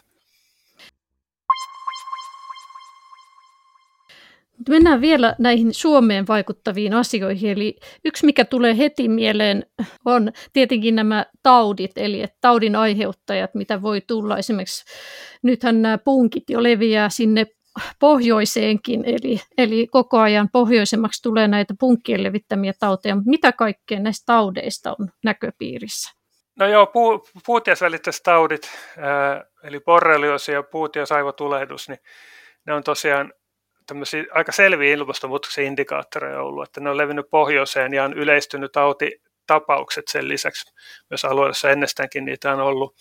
Mennään 4.70 5.02
vielä 5.02 5.36
näihin 5.40 5.74
Suomeen 5.74 6.28
vaikuttaviin 6.28 6.94
asioihin. 6.94 7.52
Eli 7.52 7.76
yksi, 8.06 8.26
mikä 8.26 8.46
tulee 8.46 8.78
heti 8.78 9.08
mieleen, 9.08 9.66
on 10.06 10.32
tietenkin 10.54 10.96
nämä 10.96 11.26
taudit, 11.44 11.92
eli 11.96 12.26
taudin 12.42 12.76
aiheuttajat, 12.76 13.56
mitä 13.56 13.82
voi 13.82 14.02
tulla. 14.08 14.38
Esimerkiksi 14.38 14.86
nythän 15.44 15.82
nämä 15.82 15.98
punkit 15.98 16.50
jo 16.50 16.64
leviää 16.64 17.10
sinne 17.10 17.46
pohjoiseenkin, 18.00 19.04
eli, 19.06 19.40
eli 19.58 19.88
koko 19.88 20.20
ajan 20.20 20.50
pohjoisemmaksi 20.52 21.24
tulee 21.24 21.48
näitä 21.48 21.74
punkkien 21.80 22.24
levittämiä 22.24 22.74
tauteja. 22.80 23.18
Mitä 23.26 23.52
kaikkea 23.52 24.00
näistä 24.00 24.24
taudeista 24.26 24.96
on 25.00 25.10
näköpiirissä? 25.24 26.20
No 26.60 26.68
joo, 26.68 26.86
pu, 26.86 27.28
puutiasvälittäiset 27.46 28.24
taudit, 28.24 28.72
eli 29.64 29.80
borrelioosi 29.80 30.52
ja 30.52 30.64
puutiasaivotulehdus, 30.64 31.90
niin 31.90 32.00
ne 32.66 32.74
on 32.74 32.84
tosiaan 32.84 33.34
tämmöisiä 33.90 34.24
aika 34.32 34.52
selviä 34.52 34.94
ilmastonmuutoksen 34.94 35.66
indikaattoreja 35.66 36.42
ollut, 36.42 36.68
että 36.68 36.82
ne 36.82 36.90
on 36.90 36.98
levinnyt 36.98 37.30
pohjoiseen 37.30 37.94
ja 37.94 38.04
on 38.04 38.14
yleistynyt 38.14 38.72
tautitapaukset 38.72 40.08
sen 40.08 40.28
lisäksi 40.28 40.74
myös 41.10 41.26
alueessa 41.26 41.70
ennestäänkin 41.70 42.26
niitä 42.26 42.52
on 42.52 42.60
ollut. 42.60 42.96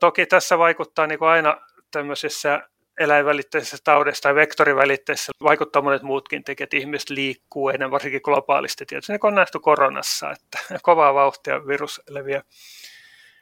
Toki 0.00 0.26
tässä 0.26 0.58
vaikuttaa 0.58 1.06
niin 1.06 1.18
kuin 1.18 1.28
aina 1.28 1.60
tämmöisissä 1.90 2.68
eläinvälitteisessä 3.00 3.76
taudessa 3.84 4.22
tai 4.22 4.34
vektorivälitteisessä 4.34 5.32
vaikuttaa 5.42 5.82
monet 5.82 6.02
muutkin 6.02 6.44
tekijät. 6.44 6.74
Ihmiset 6.74 7.10
liikkuu 7.10 7.68
enemmän, 7.68 7.90
varsinkin 7.90 8.20
globaalisti. 8.24 8.86
Tietysti 8.86 9.12
niin 9.12 9.20
on 9.22 9.34
nähty 9.34 9.60
koronassa, 9.60 10.30
että 10.30 10.58
kovaa 10.82 11.14
vauhtia 11.14 11.66
virus 11.66 12.00
leviää. 12.08 12.42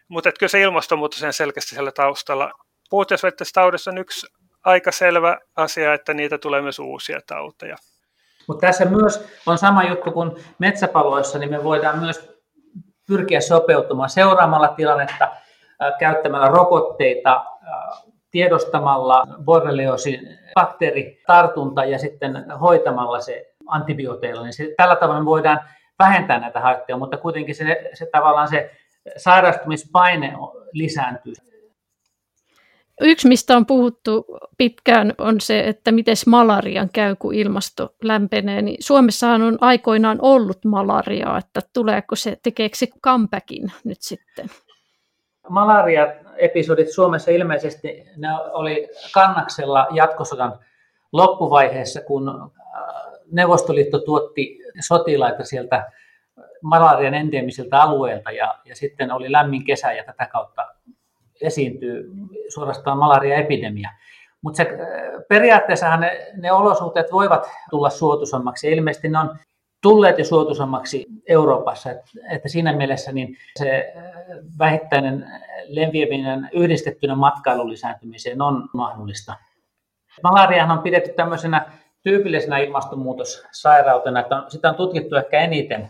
Mutta 0.08 0.32
kyllä 0.32 0.50
se 0.50 0.60
ilmastonmuutos 0.60 1.22
on 1.22 1.32
selkeästi 1.32 1.74
siellä 1.74 1.92
taustalla. 1.92 2.52
Puutteisvälittäisessä 2.90 3.60
taudissa 3.60 3.90
on 3.90 3.98
yksi 3.98 4.26
aika 4.66 4.92
selvä 4.92 5.38
asia, 5.56 5.94
että 5.94 6.14
niitä 6.14 6.38
tulee 6.38 6.62
myös 6.62 6.78
uusia 6.78 7.20
tauteja. 7.26 7.76
Mutta 8.48 8.66
tässä 8.66 8.84
myös 8.84 9.28
on 9.46 9.58
sama 9.58 9.84
juttu 9.84 10.12
kuin 10.12 10.32
metsäpaloissa, 10.58 11.38
niin 11.38 11.50
me 11.50 11.64
voidaan 11.64 11.98
myös 11.98 12.36
pyrkiä 13.06 13.40
sopeutumaan 13.40 14.10
seuraamalla 14.10 14.68
tilannetta, 14.68 15.28
käyttämällä 15.98 16.48
rokotteita, 16.48 17.44
tiedostamalla 18.30 19.26
borrelioosin 19.44 20.38
bakteeritartunta 20.54 21.84
ja 21.84 21.98
sitten 21.98 22.44
hoitamalla 22.60 23.20
se 23.20 23.54
antibiooteilla, 23.66 24.42
niin 24.42 24.52
se, 24.52 24.74
tällä 24.76 24.96
tavalla 24.96 25.20
me 25.20 25.26
voidaan 25.26 25.60
vähentää 25.98 26.38
näitä 26.40 26.60
haittoja, 26.60 26.96
mutta 26.96 27.16
kuitenkin 27.16 27.54
se, 27.54 27.90
se 27.94 28.06
tavallaan 28.12 28.48
se 28.48 28.70
sairastumispaine 29.16 30.32
lisääntyy. 30.72 31.34
Yksi, 33.00 33.28
mistä 33.28 33.56
on 33.56 33.66
puhuttu 33.66 34.38
pitkään, 34.58 35.14
on 35.18 35.40
se, 35.40 35.60
että 35.60 35.92
miten 35.92 36.16
malarian 36.26 36.88
käy, 36.92 37.16
kun 37.18 37.34
ilmasto 37.34 37.94
lämpenee. 38.02 38.62
Niin 38.62 38.76
Suomessahan 38.80 39.42
on 39.42 39.58
aikoinaan 39.60 40.18
ollut 40.22 40.64
malariaa, 40.64 41.38
että 41.38 41.60
tuleeko 41.72 42.16
se, 42.16 42.36
tekeekö 42.42 42.76
se 42.76 42.86
comebackin 43.04 43.72
nyt 43.84 43.98
sitten? 44.00 44.46
Malaria-episodit 45.48 46.92
Suomessa 46.92 47.30
ilmeisesti 47.30 48.04
ne 48.16 48.28
oli 48.52 48.88
kannaksella 49.14 49.86
jatkosodan 49.90 50.58
loppuvaiheessa, 51.12 52.00
kun 52.00 52.28
äh, 52.28 52.50
Neuvostoliitto 53.32 53.98
tuotti 53.98 54.58
sotilaita 54.80 55.44
sieltä 55.44 55.90
malarian 56.62 57.14
endemisiltä 57.14 57.82
alueilta 57.82 58.30
ja, 58.30 58.58
ja 58.64 58.76
sitten 58.76 59.12
oli 59.12 59.32
lämmin 59.32 59.64
kesä 59.64 59.92
ja 59.92 60.04
tätä 60.04 60.26
kautta 60.26 60.66
esiintyy 61.40 62.10
suorastaan 62.48 62.98
malaria-epidemia. 62.98 63.90
Mutta 64.42 64.62
periaatteessahan 65.28 66.00
ne, 66.00 66.32
ne 66.36 66.52
olosuhteet 66.52 67.12
voivat 67.12 67.50
tulla 67.70 67.90
suotuisammaksi. 67.90 68.72
Ilmeisesti 68.72 69.08
ne 69.08 69.18
on 69.18 69.38
tulleet 69.82 70.18
jo 70.18 70.24
suotuisammaksi 70.24 71.06
Euroopassa, 71.28 71.90
että, 71.90 72.04
että 72.30 72.48
siinä 72.48 72.72
mielessä 72.72 73.12
niin 73.12 73.36
se 73.58 73.94
vähittäinen 74.58 75.26
leviäminen 75.68 76.50
yhdistettynä 76.52 77.14
matkailun 77.14 77.70
lisääntymiseen 77.70 78.42
on 78.42 78.68
mahdollista. 78.74 79.34
Malariahan 80.22 80.78
on 80.78 80.82
pidetty 80.82 81.12
tämmöisenä 81.12 81.66
tyypillisenä 82.02 82.58
ilmastonmuutossairautena, 82.58 84.20
että 84.20 84.36
on, 84.36 84.50
sitä 84.50 84.68
on 84.68 84.74
tutkittu 84.74 85.16
ehkä 85.16 85.40
eniten 85.40 85.88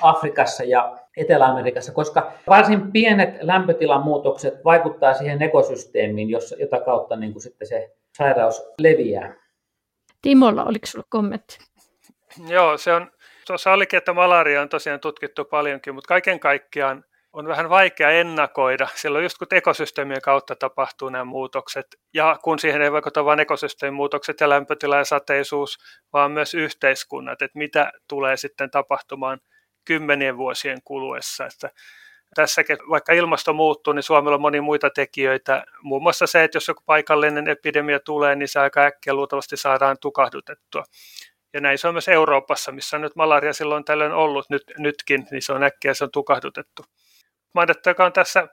Afrikassa 0.00 0.64
ja 0.64 0.98
Etelä-Amerikassa, 1.18 1.92
koska 1.92 2.32
varsin 2.48 2.92
pienet 2.92 3.34
lämpötilan 3.40 4.02
muutokset 4.02 4.64
vaikuttaa 4.64 5.14
siihen 5.14 5.42
ekosysteemiin, 5.42 6.28
jota 6.58 6.80
kautta 6.80 7.16
niin 7.16 7.32
kuin 7.32 7.42
sitten 7.42 7.68
se 7.68 7.94
sairaus 8.18 8.62
leviää. 8.82 9.34
Timolla, 10.22 10.64
oliko 10.64 10.86
sinulla 10.86 11.06
kommentti? 11.10 11.58
Joo, 12.48 12.78
se 12.78 12.92
on, 12.92 13.10
tuossa 13.46 13.72
olikin, 13.72 13.96
että 13.96 14.12
malaria 14.12 14.62
on 14.62 14.68
tosiaan 14.68 15.00
tutkittu 15.00 15.44
paljonkin, 15.44 15.94
mutta 15.94 16.08
kaiken 16.08 16.40
kaikkiaan 16.40 17.04
on 17.32 17.48
vähän 17.48 17.70
vaikea 17.70 18.10
ennakoida, 18.10 18.88
silloin 18.94 19.24
just 19.24 19.38
kun 19.38 19.46
ekosysteemien 19.50 20.22
kautta 20.22 20.56
tapahtuu 20.56 21.08
nämä 21.08 21.24
muutokset, 21.24 21.86
ja 22.14 22.36
kun 22.44 22.58
siihen 22.58 22.82
ei 22.82 22.92
vaikuta 22.92 23.24
vain 23.24 23.40
ekosysteemin 23.40 23.94
muutokset 23.94 24.40
ja 24.40 24.48
lämpötila 24.48 24.96
ja 24.96 25.04
sateisuus, 25.04 25.78
vaan 26.12 26.32
myös 26.32 26.54
yhteiskunnat, 26.54 27.42
että 27.42 27.58
mitä 27.58 27.92
tulee 28.08 28.36
sitten 28.36 28.70
tapahtumaan 28.70 29.40
kymmenien 29.88 30.36
vuosien 30.36 30.78
kuluessa. 30.84 31.46
Että 31.46 31.70
tässäkin, 32.34 32.78
vaikka 32.90 33.12
ilmasto 33.12 33.52
muuttuu, 33.52 33.92
niin 33.92 34.02
Suomella 34.02 34.34
on 34.34 34.40
moni 34.40 34.60
muita 34.60 34.90
tekijöitä. 34.90 35.64
Muun 35.82 36.02
muassa 36.02 36.26
se, 36.26 36.44
että 36.44 36.56
jos 36.56 36.68
joku 36.68 36.82
paikallinen 36.86 37.48
epidemia 37.48 38.00
tulee, 38.00 38.36
niin 38.36 38.48
se 38.48 38.60
aika 38.60 38.80
äkkiä 38.80 39.14
luultavasti 39.14 39.56
saadaan 39.56 39.96
tukahdutettua. 40.00 40.84
Ja 41.52 41.60
näin 41.60 41.78
se 41.78 41.88
on 41.88 41.94
myös 41.94 42.08
Euroopassa, 42.08 42.72
missä 42.72 42.96
on 42.96 43.00
nyt 43.00 43.16
malaria 43.16 43.52
silloin 43.52 43.84
tällöin 43.84 44.12
ollut 44.12 44.50
nyt, 44.50 44.62
nytkin, 44.78 45.26
niin 45.30 45.42
se 45.42 45.52
on 45.52 45.62
äkkiä 45.62 45.94
se 45.94 46.04
on 46.04 46.10
tukahdutettu. 46.10 46.84
Mainittakaan 47.54 48.12
tässä 48.12 48.48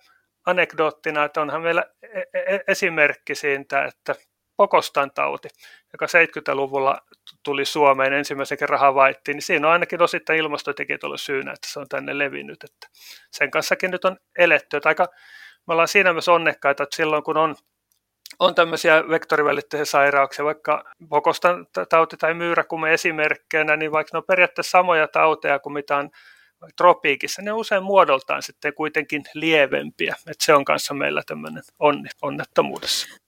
anekdoottina, 0.46 1.26
että 1.26 1.42
onhan 1.42 1.62
meillä 1.62 1.84
e-, 2.02 2.20
e-, 2.34 2.64
esimerkki 2.68 3.36
siitä, 3.36 3.86
että 3.86 4.16
Pokostan 4.58 5.12
tauti, 5.12 5.48
joka 5.94 6.06
70-luvulla 6.06 6.98
tuli 7.44 7.66
Suomeen 7.66 8.14
ensimmäisen 8.14 8.58
kerran 8.58 8.80
havaittiin, 8.80 9.36
niin 9.36 9.42
siinä 9.42 9.68
on 9.68 9.74
ainakin 9.74 10.02
osittain 10.02 10.40
ilmastotekijät 10.40 11.04
ollut 11.04 11.22
syynä, 11.22 11.52
että 11.52 11.70
se 11.70 11.80
on 11.80 11.90
tänne 11.90 12.18
levinnyt. 12.18 12.64
Että 12.64 12.88
sen 13.32 13.52
kanssakin 13.52 13.92
nyt 13.92 14.06
on 14.06 14.18
eletty. 14.38 14.78
Että 14.78 14.90
aika, 14.90 15.08
me 15.68 15.72
ollaan 15.72 15.88
siinä 15.88 16.14
myös 16.14 16.28
onnekkaita, 16.28 16.84
että 16.84 16.96
silloin 16.96 17.24
kun 17.24 17.38
on, 17.38 17.56
on 18.40 18.56
tämmöisiä 18.56 19.04
vektorivälitteisiä 19.10 19.86
sairauksia, 19.86 20.46
vaikka 20.46 20.84
Pokostan 21.10 21.68
tauti 21.90 22.18
tai 22.18 22.34
myyräkumme 22.34 22.94
esimerkkeinä, 22.94 23.76
niin 23.76 23.92
vaikka 23.92 24.10
ne 24.14 24.18
on 24.18 24.24
periaatteessa 24.28 24.72
samoja 24.72 25.08
tauteja 25.08 25.60
kuin 25.60 25.74
mitä 25.74 25.98
on 25.98 26.10
tropiikissa, 26.78 27.42
ne 27.42 27.52
on 27.52 27.60
usein 27.60 27.84
muodoltaan 27.84 28.44
sitten 28.44 28.74
kuitenkin 28.74 29.24
lievempiä. 29.34 30.16
Että 30.28 30.46
se 30.46 30.54
on 30.54 30.66
kanssa 30.66 30.94
meillä 30.94 31.22
tämmöinen 31.26 31.64
onni, 31.80 32.10
onnettomuudessa. 32.22 33.25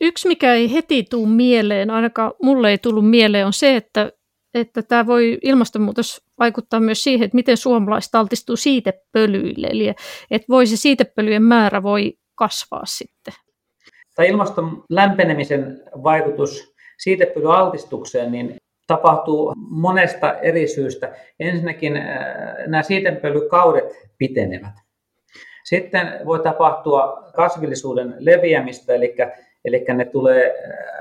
Yksi, 0.00 0.28
mikä 0.28 0.54
ei 0.54 0.72
heti 0.72 1.02
tule 1.10 1.28
mieleen, 1.28 1.90
ainakaan 1.90 2.32
mulle 2.42 2.70
ei 2.70 2.78
tullut 2.78 3.10
mieleen, 3.10 3.46
on 3.46 3.52
se, 3.52 3.76
että, 3.76 4.12
että 4.54 4.82
tämä 4.82 5.06
voi 5.06 5.38
ilmastonmuutos 5.42 6.22
vaikuttaa 6.38 6.80
myös 6.80 7.04
siihen, 7.04 7.24
että 7.24 7.34
miten 7.34 7.56
suomalaiset 7.56 8.14
altistuu 8.14 8.56
siitepölyille. 8.56 9.66
Eli 9.66 9.88
että 10.30 10.46
voi 10.48 10.66
se 10.66 10.76
siitepölyjen 10.76 11.42
määrä 11.42 11.82
voi 11.82 12.12
kasvaa 12.34 12.86
sitten. 12.86 13.34
Tämä 14.14 14.26
ilmaston 14.26 14.84
lämpenemisen 14.90 15.82
vaikutus 16.02 16.74
siitepölyaltistukseen 16.98 18.32
niin 18.32 18.56
tapahtuu 18.86 19.52
monesta 19.56 20.38
eri 20.38 20.68
syystä. 20.68 21.14
Ensinnäkin 21.40 21.96
äh, 21.96 22.06
nämä 22.66 22.82
siitepölykaudet 22.82 23.84
pitenevät. 24.18 24.74
Sitten 25.64 26.20
voi 26.26 26.40
tapahtua 26.40 27.30
kasvillisuuden 27.34 28.14
leviämistä, 28.18 28.94
eli 28.94 29.14
Eli 29.66 29.84
ne 29.94 30.04
tulee 30.04 30.46
äh, 30.46 30.52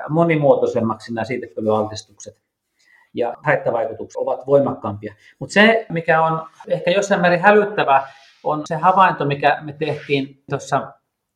monimuotoisemmaksi 0.10 1.13
nämä 1.13 1.25
siitepölyaltistukset 1.25 2.41
ja 3.13 3.34
haittavaikutukset 3.43 4.21
ovat 4.21 4.47
voimakkaampia. 4.47 5.13
Mutta 5.39 5.54
se, 5.54 5.86
mikä 5.89 6.23
on 6.23 6.47
ehkä 6.67 6.91
jossain 6.91 7.21
määrin 7.21 7.41
hälyttävää, 7.41 8.08
on 8.43 8.62
se 8.65 8.75
havainto, 8.75 9.25
mikä 9.25 9.60
me 9.62 9.73
tehtiin 9.73 10.43
tuossa 10.49 10.93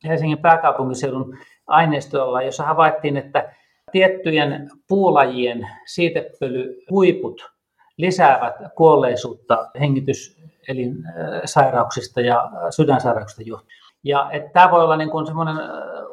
Helsingin 0.07 0.37
pääkaupunkiseudun 0.37 1.37
aineistolla, 1.67 2.41
jossa 2.41 2.63
havaittiin, 2.63 3.17
että 3.17 3.53
tiettyjen 3.91 4.69
puulajien 4.87 5.67
siitepölyhuiput 5.85 7.51
lisäävät 7.97 8.55
kuolleisuutta 8.75 9.69
hengityselinsairauksista 9.79 12.21
ja 12.21 12.51
sydänsairauksista 12.69 13.43
johtuen. 13.45 13.79
Ja 14.03 14.29
että 14.31 14.49
tämä 14.53 14.71
voi 14.71 14.83
olla 14.83 14.97
niin 14.97 15.09
kuin 15.09 15.25
semmoinen 15.25 15.55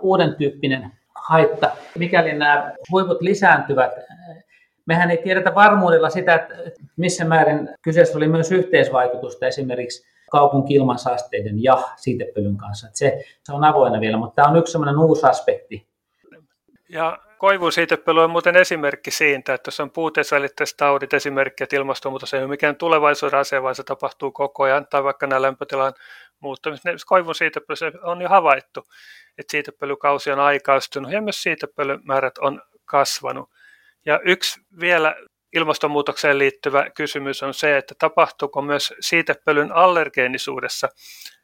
uuden 0.01 0.35
tyyppinen 0.35 0.93
haitta. 1.29 1.71
Mikäli 1.99 2.33
nämä 2.33 2.73
huiput 2.91 3.21
lisääntyvät, 3.21 3.93
mehän 4.87 5.11
ei 5.11 5.17
tiedetä 5.17 5.55
varmuudella 5.55 6.11
sitä, 6.11 6.35
että 6.35 6.55
missä 6.97 7.25
määrin 7.25 7.69
kyseessä 7.83 8.19
oli 8.19 8.29
myös 8.29 8.53
yhteisvaikutusta 8.53 9.47
esimerkiksi 9.47 10.07
kaupunki-ilmansaasteiden 10.31 11.63
ja 11.63 11.83
siitepölyn 11.97 12.57
kanssa. 12.57 12.89
Se, 12.93 13.25
se 13.45 13.53
on 13.53 13.65
avoinna 13.65 14.01
vielä, 14.01 14.17
mutta 14.17 14.35
tämä 14.35 14.49
on 14.49 14.57
yksi 14.57 14.73
sellainen 14.73 14.99
uusi 14.99 15.27
aspekti. 15.27 15.87
Ja 16.89 17.19
koivun 17.39 17.73
siitepöly 17.73 18.25
on 18.25 18.31
muuten 18.31 18.57
esimerkki 18.57 19.11
siitä, 19.11 19.55
että 19.55 19.69
jos 19.69 19.81
on 19.81 19.91
puuteisvälitteiset 19.91 20.77
taudit 20.77 21.15
esimerkki, 21.15 21.65
että 21.65 21.77
ilmastonmuutos 21.77 22.35
ei 22.35 22.41
ole 22.41 22.49
mikään 22.49 22.77
tulevaisuuden 22.77 23.39
asia, 23.39 23.63
vaan 23.63 23.75
se 23.75 23.83
tapahtuu 23.85 24.31
koko 24.31 24.63
ajan, 24.63 24.87
tai 24.87 25.05
vaikka 25.05 25.27
nämä 25.27 25.43
lämpötilan 25.43 25.93
muuttamista. 26.41 26.91
Koivun 27.07 27.35
siitepöly 27.35 27.93
on 28.03 28.21
jo 28.21 28.29
havaittu, 28.29 28.85
että 29.39 29.51
siitepölykausi 29.51 30.31
on 30.31 30.41
aikaistunut 30.41 31.13
ja 31.13 31.23
myös 31.23 31.43
siitepölymäärät 31.43 32.39
on 32.39 32.63
kasvanut. 32.85 33.51
Ja 34.07 34.21
yksi 34.25 34.61
vielä 34.81 35.17
ilmastonmuutokseen 35.53 36.39
liittyvä 36.39 36.91
kysymys 36.91 37.43
on 37.43 37.55
se, 37.55 37.77
että 37.77 37.95
tapahtuuko 37.99 38.63
myös 38.63 38.95
siitepölyn 39.01 39.73
allergeenisuudessa 39.73 40.89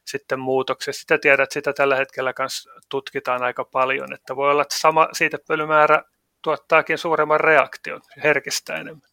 sitten 0.05 0.39
muutoksia. 0.39 0.93
Sitä 0.93 1.17
tiedät, 1.17 1.43
että 1.43 1.53
sitä 1.53 1.73
tällä 1.73 1.95
hetkellä 1.95 2.33
kanssa 2.33 2.71
tutkitaan 2.89 3.43
aika 3.43 3.65
paljon, 3.65 4.13
että 4.13 4.35
voi 4.35 4.51
olla, 4.51 4.61
että 4.61 4.79
sama 4.79 5.07
siitepölymäärä 5.11 6.03
tuottaakin 6.41 6.97
suuremman 6.97 7.39
reaktion, 7.39 8.01
herkistää 8.23 8.77
enemmän. 8.77 9.09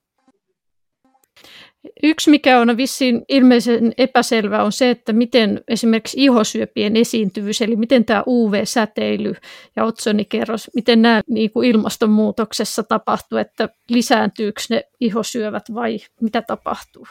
Yksi, 2.03 2.31
mikä 2.31 2.61
on 2.61 2.77
vissiin 2.77 3.25
ilmeisen 3.29 3.93
epäselvä, 3.99 4.62
on 4.62 4.73
se, 4.73 4.90
että 4.90 5.12
miten 5.12 5.61
esimerkiksi 5.69 6.25
ihosyöpien 6.25 6.97
esiintyvyys, 6.97 7.62
eli 7.62 7.77
miten 7.77 8.05
tämä 8.05 8.23
UV-säteily 8.27 9.35
ja 9.77 9.85
otsonikerros, 9.85 10.71
miten 10.75 11.03
nämä 11.03 11.21
niin 11.29 11.51
kuin 11.51 11.71
ilmastonmuutoksessa 11.71 12.83
tapahtuu, 12.83 13.38
että 13.38 13.69
lisääntyykö 13.90 14.61
ne 14.71 14.83
ihosyövät 15.01 15.75
vai 15.75 15.99
mitä 16.21 16.43
tapahtuu? 16.43 17.07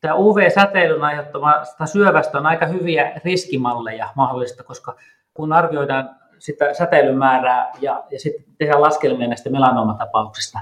Tämä 0.00 0.14
UV-säteilyn 0.14 1.04
aiheuttama 1.04 1.54
syövästä 1.84 2.38
on 2.38 2.46
aika 2.46 2.66
hyviä 2.66 3.20
riskimalleja 3.24 4.08
mahdollista, 4.16 4.64
koska 4.64 4.96
kun 5.34 5.52
arvioidaan 5.52 6.10
sitä 6.38 6.74
säteilyn 6.74 7.18
määrää 7.18 7.72
ja, 7.80 8.04
ja 8.10 8.20
sitten 8.20 8.44
tehdään 8.58 8.82
laskelmia 8.82 9.28
näistä 9.28 9.50
melanomatapauksista, 9.50 10.58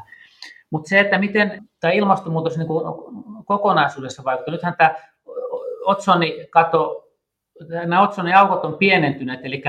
mutta 0.71 0.89
se, 0.89 1.01
että 1.01 1.19
miten 1.19 1.63
tämä 1.81 1.93
ilmastonmuutos 1.93 2.59
niin 2.59 2.67
kuin 2.67 2.85
kokonaisuudessa 3.45 4.25
vaikuttaa. 4.25 4.55
Nythän 4.55 4.75
tämä 4.79 4.95
otsonikato, 5.85 7.09
nämä 7.69 8.03
otsoniaukot 8.03 8.65
on 8.65 8.79
pienentyneet, 8.79 9.41
eli 9.43 9.63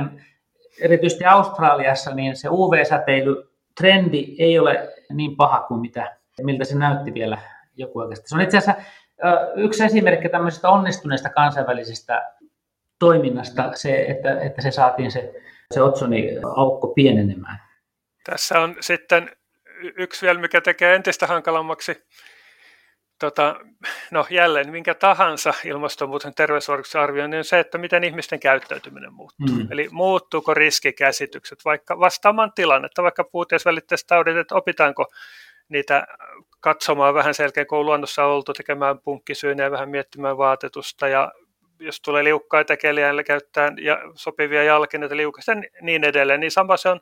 erityisesti 0.81 1.25
Australiassa 1.25 2.15
niin 2.15 2.35
se 2.35 2.49
UV-säteilytrendi 2.49 4.35
ei 4.39 4.59
ole 4.59 4.89
niin 5.13 5.35
paha 5.35 5.59
kuin 5.59 5.79
mitä, 5.79 6.17
miltä 6.41 6.63
se 6.63 6.77
näytti 6.77 7.13
vielä 7.13 7.37
joku 7.75 7.99
oikeasti. 7.99 8.29
Se 8.29 8.35
on 8.35 8.41
itse 8.41 8.57
asiassa 8.57 8.83
yksi 9.55 9.83
esimerkki 9.83 10.29
tämmöisestä 10.29 10.69
onnistuneesta 10.69 11.29
kansainvälisestä 11.29 12.33
toiminnasta, 12.99 13.71
se, 13.75 14.05
että, 14.07 14.39
että 14.39 14.61
se 14.61 14.71
saatiin 14.71 15.11
se, 15.11 15.33
se 15.73 15.81
otsoniaukko 15.81 16.87
pienenemään. 16.87 17.59
Tässä 18.25 18.59
on 18.59 18.75
sitten 18.79 19.29
yksi 19.97 20.25
vielä, 20.25 20.39
mikä 20.39 20.61
tekee 20.61 20.95
entistä 20.95 21.27
hankalammaksi 21.27 22.03
tota, 23.21 23.55
no 24.11 24.25
jälleen 24.29 24.71
minkä 24.71 24.93
tahansa 24.93 25.53
ilmastonmuutoksen 25.65 26.35
terveysvaikutuksen 26.35 27.01
arvioinnin 27.01 27.37
on 27.37 27.43
se, 27.43 27.59
että 27.59 27.77
miten 27.77 28.03
ihmisten 28.03 28.39
käyttäytyminen 28.39 29.13
muuttuu. 29.13 29.55
Mm. 29.55 29.67
Eli 29.71 29.87
muuttuuko 29.91 30.53
riskikäsitykset 30.53 31.65
vaikka 31.65 31.99
vastaamaan 31.99 32.51
tilannetta, 32.55 33.03
vaikka 33.03 33.23
puutteisvälitteiset 33.23 34.07
taudit, 34.07 34.37
että 34.37 34.55
opitaanko 34.55 35.05
niitä 35.69 36.07
katsomaan 36.59 37.13
vähän 37.13 37.33
selkeä, 37.33 37.65
kun 37.65 37.77
on 37.77 37.85
luonnossa 37.85 38.25
oltu 38.25 38.53
tekemään 38.53 38.99
punkkisyynejä 38.99 39.67
ja 39.67 39.71
vähän 39.71 39.89
miettimään 39.89 40.37
vaatetusta 40.37 41.07
ja 41.07 41.31
jos 41.79 42.01
tulee 42.01 42.23
liukkaita 42.23 42.77
keliä, 42.77 43.13
niin 43.13 43.25
käyttää 43.25 43.71
ja 43.81 43.97
sopivia 44.15 44.63
jalkineita 44.63 45.17
liukasta 45.17 45.51
niin 45.81 46.03
edelleen, 46.03 46.39
niin 46.39 46.51
sama 46.51 46.77
se 46.77 46.89
on 46.89 46.99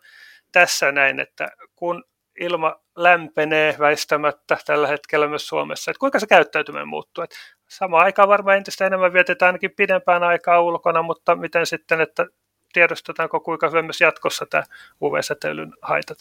tässä 0.52 0.92
näin, 0.92 1.20
että 1.20 1.48
kun 1.76 2.04
ilma 2.40 2.76
lämpenee 2.98 3.76
väistämättä 3.80 4.58
tällä 4.66 4.88
hetkellä 4.88 5.28
myös 5.28 5.48
Suomessa, 5.48 5.92
että 5.92 6.00
kuinka 6.00 6.20
se 6.20 6.28
käyttäytyminen 6.28 6.88
muuttuu. 6.88 7.24
Että 7.24 7.36
samaan 7.70 8.04
aikaan 8.04 8.30
varmaan 8.30 8.58
entistä 8.58 8.86
enemmän 8.86 9.14
vietetään 9.14 9.48
ainakin 9.48 9.72
pidempään 9.78 10.24
aikaa 10.24 10.62
ulkona, 10.62 11.02
mutta 11.02 11.36
miten 11.36 11.66
sitten, 11.66 12.02
että 12.02 12.26
tiedostetaanko 12.74 13.40
kuinka 13.40 13.70
hyvä 13.70 13.82
myös 13.82 14.02
jatkossa 14.02 14.46
tämä 14.50 14.64
UV-säteilyn 15.02 15.74
haitat? 15.82 16.18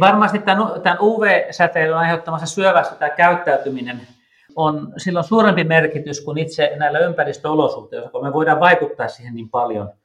Varmasti 0.00 0.38
tämän, 0.38 0.98
UV-säteilyn 1.00 1.98
aiheuttamassa 1.98 2.46
syövästä 2.46 2.94
tämä 2.94 3.10
käyttäytyminen 3.10 4.00
on 4.56 4.92
silloin 4.96 5.24
suurempi 5.24 5.64
merkitys 5.64 6.20
kuin 6.20 6.38
itse 6.38 6.72
näillä 6.76 6.98
ympäristöolosuhteilla, 6.98 8.10
kun 8.10 8.24
me 8.24 8.32
voidaan 8.32 8.60
vaikuttaa 8.60 9.08
siihen 9.08 9.34
niin 9.34 9.50
paljon– 9.50 9.92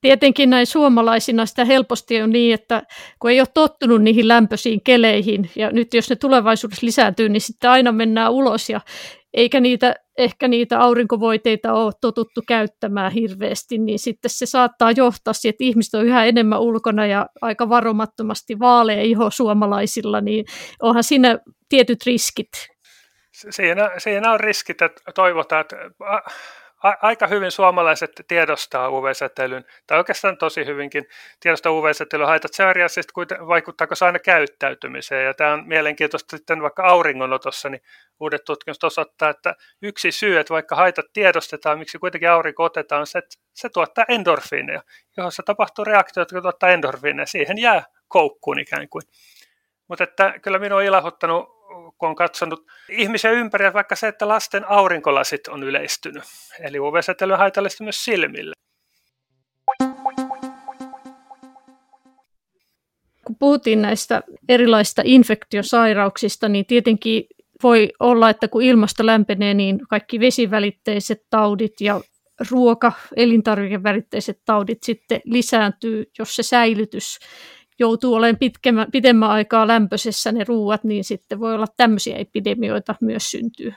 Tietenkin 0.00 0.50
näin 0.50 0.66
suomalaisina 0.66 1.46
sitä 1.46 1.64
helposti 1.64 2.22
on 2.22 2.30
niin, 2.30 2.54
että 2.54 2.82
kun 3.18 3.30
ei 3.30 3.40
ole 3.40 3.48
tottunut 3.54 4.02
niihin 4.02 4.28
lämpöisiin 4.28 4.80
keleihin, 4.84 5.50
ja 5.56 5.70
nyt 5.70 5.94
jos 5.94 6.10
ne 6.10 6.16
tulevaisuudessa 6.16 6.86
lisääntyy, 6.86 7.28
niin 7.28 7.40
sitten 7.40 7.70
aina 7.70 7.92
mennään 7.92 8.32
ulos, 8.32 8.70
ja 8.70 8.80
eikä 9.34 9.60
niitä, 9.60 9.94
ehkä 10.18 10.48
niitä 10.48 10.80
aurinkovoiteita 10.80 11.72
ole 11.72 11.92
totuttu 12.00 12.42
käyttämään 12.48 13.12
hirveästi, 13.12 13.78
niin 13.78 13.98
sitten 13.98 14.30
se 14.30 14.46
saattaa 14.46 14.90
johtaa 14.90 15.32
siihen, 15.32 15.50
että 15.50 15.64
ihmiset 15.64 15.94
on 15.94 16.06
yhä 16.06 16.24
enemmän 16.24 16.60
ulkona 16.60 17.06
ja 17.06 17.26
aika 17.40 17.68
varomattomasti 17.68 18.58
vaalea 18.58 19.02
iho 19.02 19.30
suomalaisilla, 19.30 20.20
niin 20.20 20.44
onhan 20.82 21.04
siinä 21.04 21.38
tietyt 21.68 22.06
riskit. 22.06 22.50
Siinä, 23.50 23.90
siinä 23.98 24.32
on 24.32 24.40
riskit, 24.40 24.82
että 24.82 25.02
toivotaan, 25.14 25.60
että 25.60 25.76
aika 26.82 27.26
hyvin 27.26 27.50
suomalaiset 27.50 28.10
tiedostaa 28.28 28.88
UV-säteilyn, 28.90 29.64
tai 29.86 29.98
oikeastaan 29.98 30.38
tosi 30.38 30.66
hyvinkin 30.66 31.04
tiedostaa 31.40 31.72
UV-säteilyn 31.72 32.28
haitat. 32.28 32.54
Se 32.54 32.64
on 32.64 32.74
sitten 32.88 33.46
vaikuttaako 33.46 33.94
se 33.94 34.04
aina 34.04 34.18
käyttäytymiseen, 34.18 35.26
ja 35.26 35.34
tämä 35.34 35.52
on 35.52 35.68
mielenkiintoista 35.68 36.36
sitten 36.36 36.62
vaikka 36.62 36.82
auringonotossa, 36.82 37.68
niin 37.68 37.82
uudet 38.20 38.44
tutkimukset 38.44 38.84
osoittaa, 38.84 39.30
että 39.30 39.54
yksi 39.82 40.12
syy, 40.12 40.38
että 40.38 40.54
vaikka 40.54 40.76
haitat 40.76 41.06
tiedostetaan, 41.12 41.78
miksi 41.78 41.98
kuitenkin 41.98 42.30
aurinko 42.30 42.64
otetaan, 42.64 43.00
on 43.00 43.06
se, 43.06 43.18
että 43.18 43.36
se 43.54 43.68
tuottaa 43.68 44.04
endorfiineja, 44.08 44.82
se 45.30 45.42
tapahtuu 45.42 45.84
reaktioita, 45.84 46.34
jotka 46.34 46.42
tuottaa 46.42 46.70
endorfiineja, 46.70 47.26
siihen 47.26 47.58
jää 47.58 47.84
koukkuun 48.08 48.58
ikään 48.58 48.88
kuin. 48.88 49.02
Mutta 49.88 50.04
että 50.04 50.34
kyllä 50.42 50.58
minua 50.58 50.78
on 50.78 50.84
ilahuttanut 50.84 51.59
kun 51.98 52.08
on 52.08 52.14
katsonut 52.14 52.66
ihmisiä 52.88 53.30
ympäri, 53.30 53.72
vaikka 53.72 53.96
se, 53.96 54.08
että 54.08 54.28
lasten 54.28 54.68
aurinkolasit 54.68 55.48
on 55.48 55.62
yleistynyt. 55.62 56.22
Eli 56.60 56.80
UV-säteily 56.80 57.32
on 57.32 57.38
haitallista 57.38 57.84
myös 57.84 58.04
silmille. 58.04 58.52
Kun 63.26 63.36
puhuttiin 63.38 63.82
näistä 63.82 64.22
erilaisista 64.48 65.02
infektiosairauksista, 65.04 66.48
niin 66.48 66.66
tietenkin 66.66 67.24
voi 67.62 67.88
olla, 68.00 68.30
että 68.30 68.48
kun 68.48 68.62
ilmasto 68.62 69.06
lämpenee, 69.06 69.54
niin 69.54 69.80
kaikki 69.88 70.20
vesivälitteiset 70.20 71.22
taudit 71.30 71.80
ja 71.80 72.00
ruoka, 72.50 72.92
elintarvikevälitteiset 73.16 74.40
taudit 74.44 74.82
sitten 74.82 75.20
lisääntyy, 75.24 76.04
jos 76.18 76.36
se 76.36 76.42
säilytys 76.42 77.18
joutuu 77.80 78.14
olemaan 78.14 78.38
pitkemmä, 78.38 78.86
pitemmän 78.92 79.30
aikaa 79.30 79.66
lämpöisessä 79.66 80.32
ne 80.32 80.44
ruuat, 80.44 80.84
niin 80.84 81.04
sitten 81.04 81.40
voi 81.40 81.54
olla 81.54 81.66
tämmöisiä 81.76 82.16
epidemioita 82.16 82.94
myös 83.00 83.30
syntyy. 83.30 83.74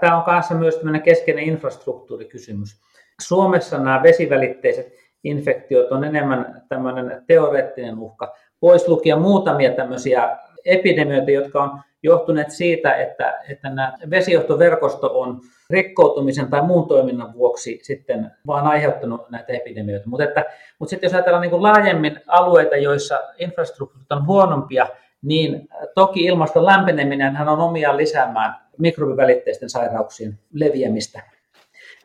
Tämä 0.00 0.16
on 0.16 0.24
kanssa 0.24 0.54
myös 0.54 0.80
keskeinen 1.04 1.44
infrastruktuurikysymys. 1.44 2.80
Suomessa 3.20 3.78
nämä 3.78 4.02
vesivälitteiset 4.02 4.92
infektiot 5.24 5.92
on 5.92 6.04
enemmän 6.04 6.62
tämmöinen 6.68 7.24
teoreettinen 7.26 7.98
uhka. 7.98 8.34
Pois 8.60 8.88
lukien 8.88 9.20
muutamia 9.20 9.72
tämmöisiä 9.72 10.38
epidemioita, 10.64 11.30
jotka 11.30 11.62
on 11.62 11.80
johtuneet 12.02 12.50
siitä, 12.50 12.94
että, 12.96 13.40
että 13.48 13.68
nämä 13.68 13.98
vesijohtoverkosto 14.10 15.20
on 15.20 15.40
rikkoutumisen 15.70 16.50
tai 16.50 16.62
muun 16.62 16.88
toiminnan 16.88 17.34
vuoksi 17.34 17.78
sitten 17.82 18.30
vaan 18.46 18.66
aiheuttanut 18.66 19.30
näitä 19.30 19.52
epidemioita. 19.52 20.08
Mutta, 20.08 20.24
että, 20.24 20.44
mutta 20.78 20.90
sitten 20.90 21.06
jos 21.08 21.14
ajatellaan 21.14 21.42
niin 21.42 21.50
kuin 21.50 21.62
laajemmin 21.62 22.20
alueita, 22.26 22.76
joissa 22.76 23.20
infrastruktuurit 23.38 24.12
on 24.12 24.26
huonompia, 24.26 24.86
niin 25.22 25.68
toki 25.94 26.24
ilmaston 26.24 26.66
lämpeneminen 26.66 27.36
on 27.36 27.60
omiaan 27.60 27.96
lisäämään 27.96 28.54
mikrobivälitteisten 28.78 29.70
sairauksien 29.70 30.38
leviämistä. 30.52 31.22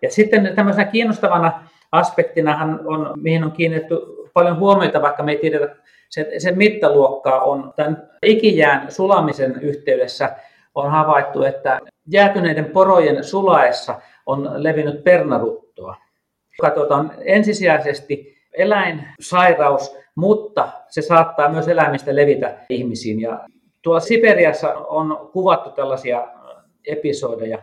Ja 0.02 0.12
sitten 0.12 0.56
tämmöisenä 0.56 0.86
kiinnostavana 0.86 1.64
aspektina 1.92 2.78
on, 2.86 3.14
mihin 3.22 3.44
on 3.44 3.52
kiinnitetty 3.52 3.96
paljon 4.38 4.60
huomiota, 4.60 5.02
vaikka 5.02 5.24
me 5.24 5.32
ei 5.32 5.38
tiedetä 5.38 5.76
se, 6.10 6.32
sen 6.38 6.58
mittaluokkaa 6.58 7.42
on 7.42 7.74
tämän 7.76 8.10
ikijään 8.24 8.92
sulamisen 8.92 9.62
yhteydessä 9.62 10.36
on 10.76 10.92
havaittu, 10.92 11.44
että 11.44 11.80
jäätyneiden 12.08 12.66
porojen 12.66 13.24
sulaessa 13.24 14.02
on 14.26 14.50
levinnyt 14.56 15.04
pernaruttoa. 15.04 15.96
Katsotaan 16.62 17.14
ensisijaisesti 17.20 18.38
eläinsairaus, 18.54 19.98
mutta 20.16 20.70
se 20.90 21.02
saattaa 21.02 21.50
myös 21.50 21.68
eläimistä 21.68 22.16
levitä 22.16 22.58
ihmisiin. 22.70 23.22
Ja 23.22 23.40
tuolla 23.82 24.00
Siperiassa 24.00 24.74
on 24.74 25.30
kuvattu 25.34 25.70
tällaisia 25.70 26.28
episodeja. 26.88 27.58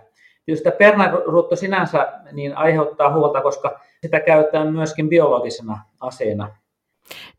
Tietysti 0.46 0.70
pernarutto 0.78 1.56
sinänsä 1.56 2.12
niin 2.32 2.56
aiheuttaa 2.56 3.12
huolta, 3.12 3.40
koska 3.40 3.80
sitä 4.02 4.20
käytetään 4.20 4.72
myöskin 4.72 5.08
biologisena 5.08 5.78
aseena 6.00 6.63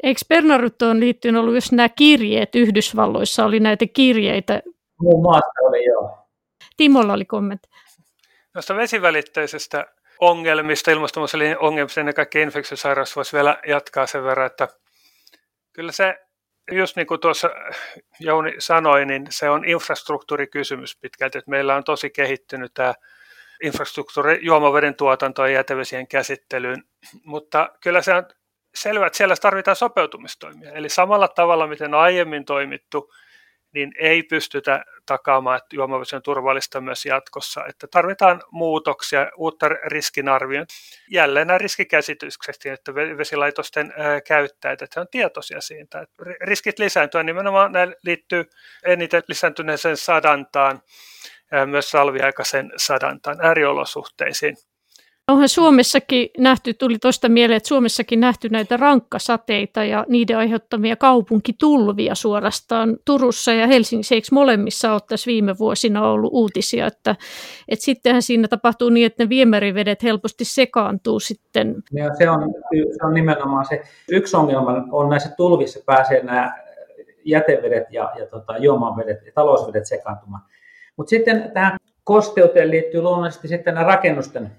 Eikö 0.04 0.22
Bernaruttoon 0.30 1.00
liittyen 1.00 1.36
ollut 1.36 1.56
just 1.56 1.72
nämä 1.72 1.90
kirjeet 1.90 2.56
Yhdysvalloissa, 2.56 3.46
oli 3.46 3.60
näitä 3.60 3.86
kirjeitä? 3.94 4.62
Muun 5.02 5.22
muassa 5.22 5.62
oli, 5.62 5.86
joo. 5.86 6.28
Timolla 6.78 7.14
oli 7.14 7.26
kommentti. 7.26 7.70
Noista 8.54 8.76
vesivälitteisestä 8.76 9.86
ongelmista, 10.20 10.92
ilmastonmuutoksen 10.92 11.60
ongelmista 11.60 12.00
ja 12.00 12.14
kaikki 12.14 12.42
infektiosairaus 12.42 13.16
voisi 13.16 13.34
vielä 13.34 13.58
jatkaa 13.68 14.08
sen 14.08 14.24
verran, 14.24 14.46
että 14.46 14.68
kyllä 15.74 15.92
se, 15.92 16.16
just 16.72 16.96
niin 16.96 17.08
kuin 17.08 17.20
tuossa 17.20 17.50
Jouni 18.20 18.56
sanoi, 18.60 19.06
niin 19.06 19.28
se 19.30 19.50
on 19.50 19.66
infrastruktuurikysymys 19.66 20.98
pitkälti, 21.02 21.38
että 21.38 21.52
meillä 21.52 21.76
on 21.76 21.84
tosi 21.84 22.10
kehittynyt 22.10 22.74
tämä 22.74 22.94
infrastruktuuri 23.64 24.40
juomaveden 24.42 24.96
tuotantoon 24.96 25.52
ja 25.52 25.56
jätevesien 25.56 26.08
käsittelyyn, 26.08 26.84
mutta 27.26 27.70
kyllä 27.84 28.02
se 28.02 28.14
on 28.14 28.24
selvä, 28.76 29.08
että 29.08 29.18
siellä 29.18 29.36
tarvitaan 29.42 29.76
sopeutumistoimia. 29.76 30.72
Eli 30.72 30.90
samalla 30.90 31.28
tavalla, 31.28 31.68
miten 31.68 31.94
on 31.94 32.00
aiemmin 32.00 32.46
toimittu, 32.46 33.14
niin 33.74 33.92
ei 34.00 34.24
pystytä 34.24 34.86
takaamaan, 35.06 35.58
että 35.58 35.76
juomavesi 35.76 36.16
on 36.16 36.22
turvallista 36.22 36.82
myös 36.82 37.06
jatkossa. 37.06 37.66
Että 37.66 37.88
tarvitaan 37.88 38.42
muutoksia, 38.52 39.32
uutta 39.38 39.70
riskinarviointia. 39.70 40.78
Jälleen 41.12 41.48
nämä 41.48 41.58
riskikäsitykset, 41.58 42.66
että 42.66 42.96
vesilaitosten 42.96 43.94
käyttäjät, 44.28 44.82
että 44.82 45.00
he 45.00 45.02
on 45.02 45.08
tietoisia 45.12 45.62
siitä. 45.62 46.00
Että 46.00 46.24
riskit 46.42 46.80
lisääntyä 46.80 47.24
nimenomaan 47.24 47.72
nämä 47.72 47.94
liittyy 48.04 48.46
eniten 48.86 49.24
lisääntyneeseen 49.28 49.98
sadantaan, 49.98 50.82
myös 51.66 51.90
salviaikaisen 51.90 52.72
sadantaan 52.78 53.38
ääriolosuhteisiin. 53.42 54.58
Onhan 55.28 55.50
Suomessakin 55.50 56.30
nähty, 56.38 56.74
tuli 56.74 56.98
tuosta 57.02 57.30
mieleen, 57.30 57.58
että 57.58 57.68
Suomessakin 57.68 58.20
nähty 58.20 58.50
näitä 58.50 58.78
rankkasateita 58.78 59.84
ja 59.84 60.06
niiden 60.08 60.38
aiheuttamia 60.38 60.96
kaupunkitulvia 60.96 62.16
suorastaan 62.16 62.98
Turussa 63.06 63.54
ja 63.54 63.68
Helsingissä. 63.68 64.16
Eikö 64.16 64.28
molemmissa 64.32 64.94
ole 64.94 65.02
tässä 65.10 65.28
viime 65.28 65.58
vuosina 65.60 66.10
ollut 66.10 66.34
uutisia, 66.34 66.88
että, 66.88 67.16
että 67.68 67.86
sittenhän 67.86 68.22
siinä 68.22 68.48
tapahtuu 68.48 68.90
niin, 68.90 69.06
että 69.06 69.24
ne 69.24 69.30
viemärivedet 69.30 70.04
helposti 70.04 70.46
sekaantuu 70.46 71.20
sitten. 71.20 71.76
Ja 71.92 72.16
se, 72.16 72.30
on, 72.30 72.54
se 72.98 73.06
on 73.06 73.14
nimenomaan 73.14 73.66
se. 73.66 73.84
Yksi 74.10 74.38
ongelma 74.38 74.84
on 74.92 75.10
näissä 75.10 75.30
tulvissa 75.38 75.80
pääsee 75.86 76.24
nämä 76.24 76.54
jätevedet 77.26 77.88
ja, 77.92 78.12
ja 78.20 78.26
tota, 78.26 78.58
juomavedet 78.58 79.26
ja 79.26 79.32
talousvedet 79.36 79.86
sekaantumaan. 79.86 80.44
Mutta 80.98 81.10
sitten 81.10 81.52
tähän 81.54 81.78
kosteuteen 82.04 82.72
liittyy 82.72 83.02
luonnollisesti 83.02 83.48
sitten 83.48 83.74
nämä 83.74 83.88
rakennusten 83.88 84.52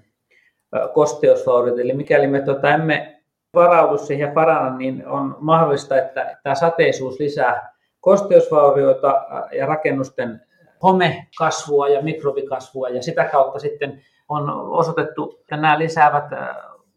kosteusvauriot. 0.93 1.79
Eli 1.79 1.93
mikäli 1.93 2.27
me 2.27 2.41
tota, 2.41 2.69
emme 2.69 3.21
varaudu 3.53 3.97
siihen 3.97 4.27
ja 4.27 4.33
paranna, 4.33 4.77
niin 4.77 5.07
on 5.07 5.37
mahdollista, 5.39 5.97
että 5.97 6.37
tämä 6.43 6.55
sateisuus 6.55 7.19
lisää 7.19 7.73
kosteusvaurioita 7.99 9.25
ja 9.51 9.65
rakennusten 9.65 10.41
homekasvua 10.83 11.87
ja 11.87 12.01
mikrobikasvua 12.01 12.89
ja 12.89 13.03
sitä 13.03 13.25
kautta 13.25 13.59
sitten 13.59 14.01
on 14.29 14.49
osoitettu, 14.49 15.37
että 15.41 15.57
nämä 15.57 15.79
lisäävät 15.79 16.25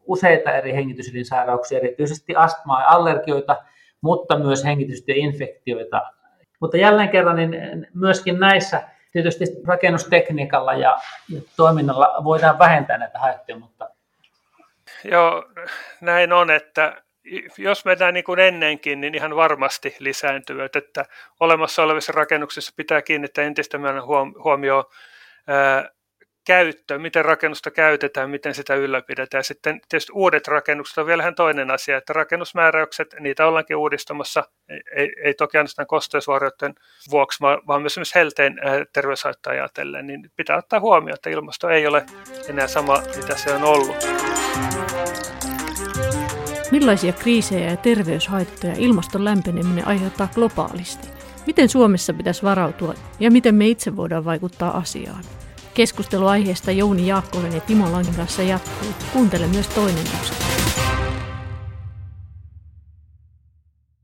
useita 0.06 0.52
eri 0.52 0.74
hengityselinsairauksia, 0.74 1.78
erityisesti 1.78 2.37
astmaa 2.37 2.80
ja 2.80 2.88
allergioita, 2.88 3.56
mutta 4.00 4.38
myös 4.38 4.64
hengitystieinfektioita. 4.64 6.02
Mutta 6.61 6.76
jälleen 6.76 7.09
kerran 7.09 7.37
niin 7.37 7.87
myöskin 7.94 8.40
näissä 8.40 8.83
tietysti 9.12 9.44
rakennustekniikalla 9.66 10.75
ja 10.75 10.99
toiminnalla 11.57 12.25
voidaan 12.25 12.59
vähentää 12.59 12.99
näitä 12.99 13.18
haittoja, 13.18 13.59
mutta... 13.59 13.90
Joo, 15.05 15.44
näin 16.01 16.33
on, 16.33 16.51
että 16.51 17.03
jos 17.59 17.85
mennään 17.85 18.14
niin 18.14 18.25
kuin 18.25 18.38
ennenkin, 18.38 19.01
niin 19.01 19.14
ihan 19.14 19.37
varmasti 19.37 19.96
lisääntyvät, 19.99 20.77
että 20.77 21.05
olemassa 21.40 21.83
olevissa 21.83 22.12
rakennuksissa 22.12 22.73
pitää 22.77 23.03
kiinnittää 23.03 23.44
entistä 23.44 23.79
huomioon 24.44 24.85
käyttö, 26.44 26.98
miten 26.98 27.24
rakennusta 27.24 27.70
käytetään, 27.70 28.31
miten 28.31 28.55
sitä 28.55 28.74
ylläpidetään. 28.74 29.44
Sitten 29.44 29.81
tietysti 29.88 30.12
uudet 30.14 30.48
rakennukset 30.48 30.98
on 30.98 31.07
vielä 31.07 31.33
toinen 31.33 31.70
asia, 31.70 31.96
että 31.96 32.12
rakennusmääräykset, 32.12 33.14
niitä 33.20 33.46
ollaankin 33.46 33.76
uudistamassa, 33.76 34.44
ei, 34.96 35.12
ei, 35.24 35.35
toki 35.35 35.57
ainoastaan 35.57 35.87
kosteusvaurioiden 35.87 36.74
vuoksi, 37.11 37.40
vaan 37.40 37.83
myös 37.83 37.92
esimerkiksi 37.92 38.14
helteen 38.14 38.61
äh, 38.66 38.72
terveyshaittaa 38.92 39.53
ajatellen, 39.53 40.07
niin 40.07 40.31
pitää 40.37 40.57
ottaa 40.57 40.81
huomioon, 40.81 41.14
että 41.14 41.31
ilmasto 41.31 41.68
ei 41.68 41.87
ole 41.87 42.07
enää 42.48 42.66
sama, 42.66 43.03
mitä 43.16 43.37
se 43.37 43.53
on 43.53 43.62
ollut. 43.62 43.96
Millaisia 46.70 47.12
kriisejä 47.12 47.70
ja 47.70 47.76
terveyshaittoja 47.76 48.74
ilmaston 48.76 49.24
lämpeneminen 49.24 49.87
aiheuttaa 49.87 50.29
globaalisti? 50.35 51.09
Miten 51.46 51.68
Suomessa 51.68 52.12
pitäisi 52.12 52.42
varautua 52.42 52.94
ja 53.20 53.31
miten 53.31 53.55
me 53.55 53.68
itse 53.68 53.96
voidaan 53.96 54.24
vaikuttaa 54.24 54.76
asiaan? 54.76 55.24
Keskustelu 55.74 56.26
aiheesta 56.26 56.70
Jouni 56.70 57.06
Jaakkonen 57.06 57.52
ja 57.52 57.61
Timo 57.61 57.92
Langin 57.92 58.14
kanssa 58.14 58.42
jatkuu. 58.42 58.88
Kuuntele 59.12 59.46
myös 59.46 59.66
toinen 59.66 60.04
osa. 60.22 60.49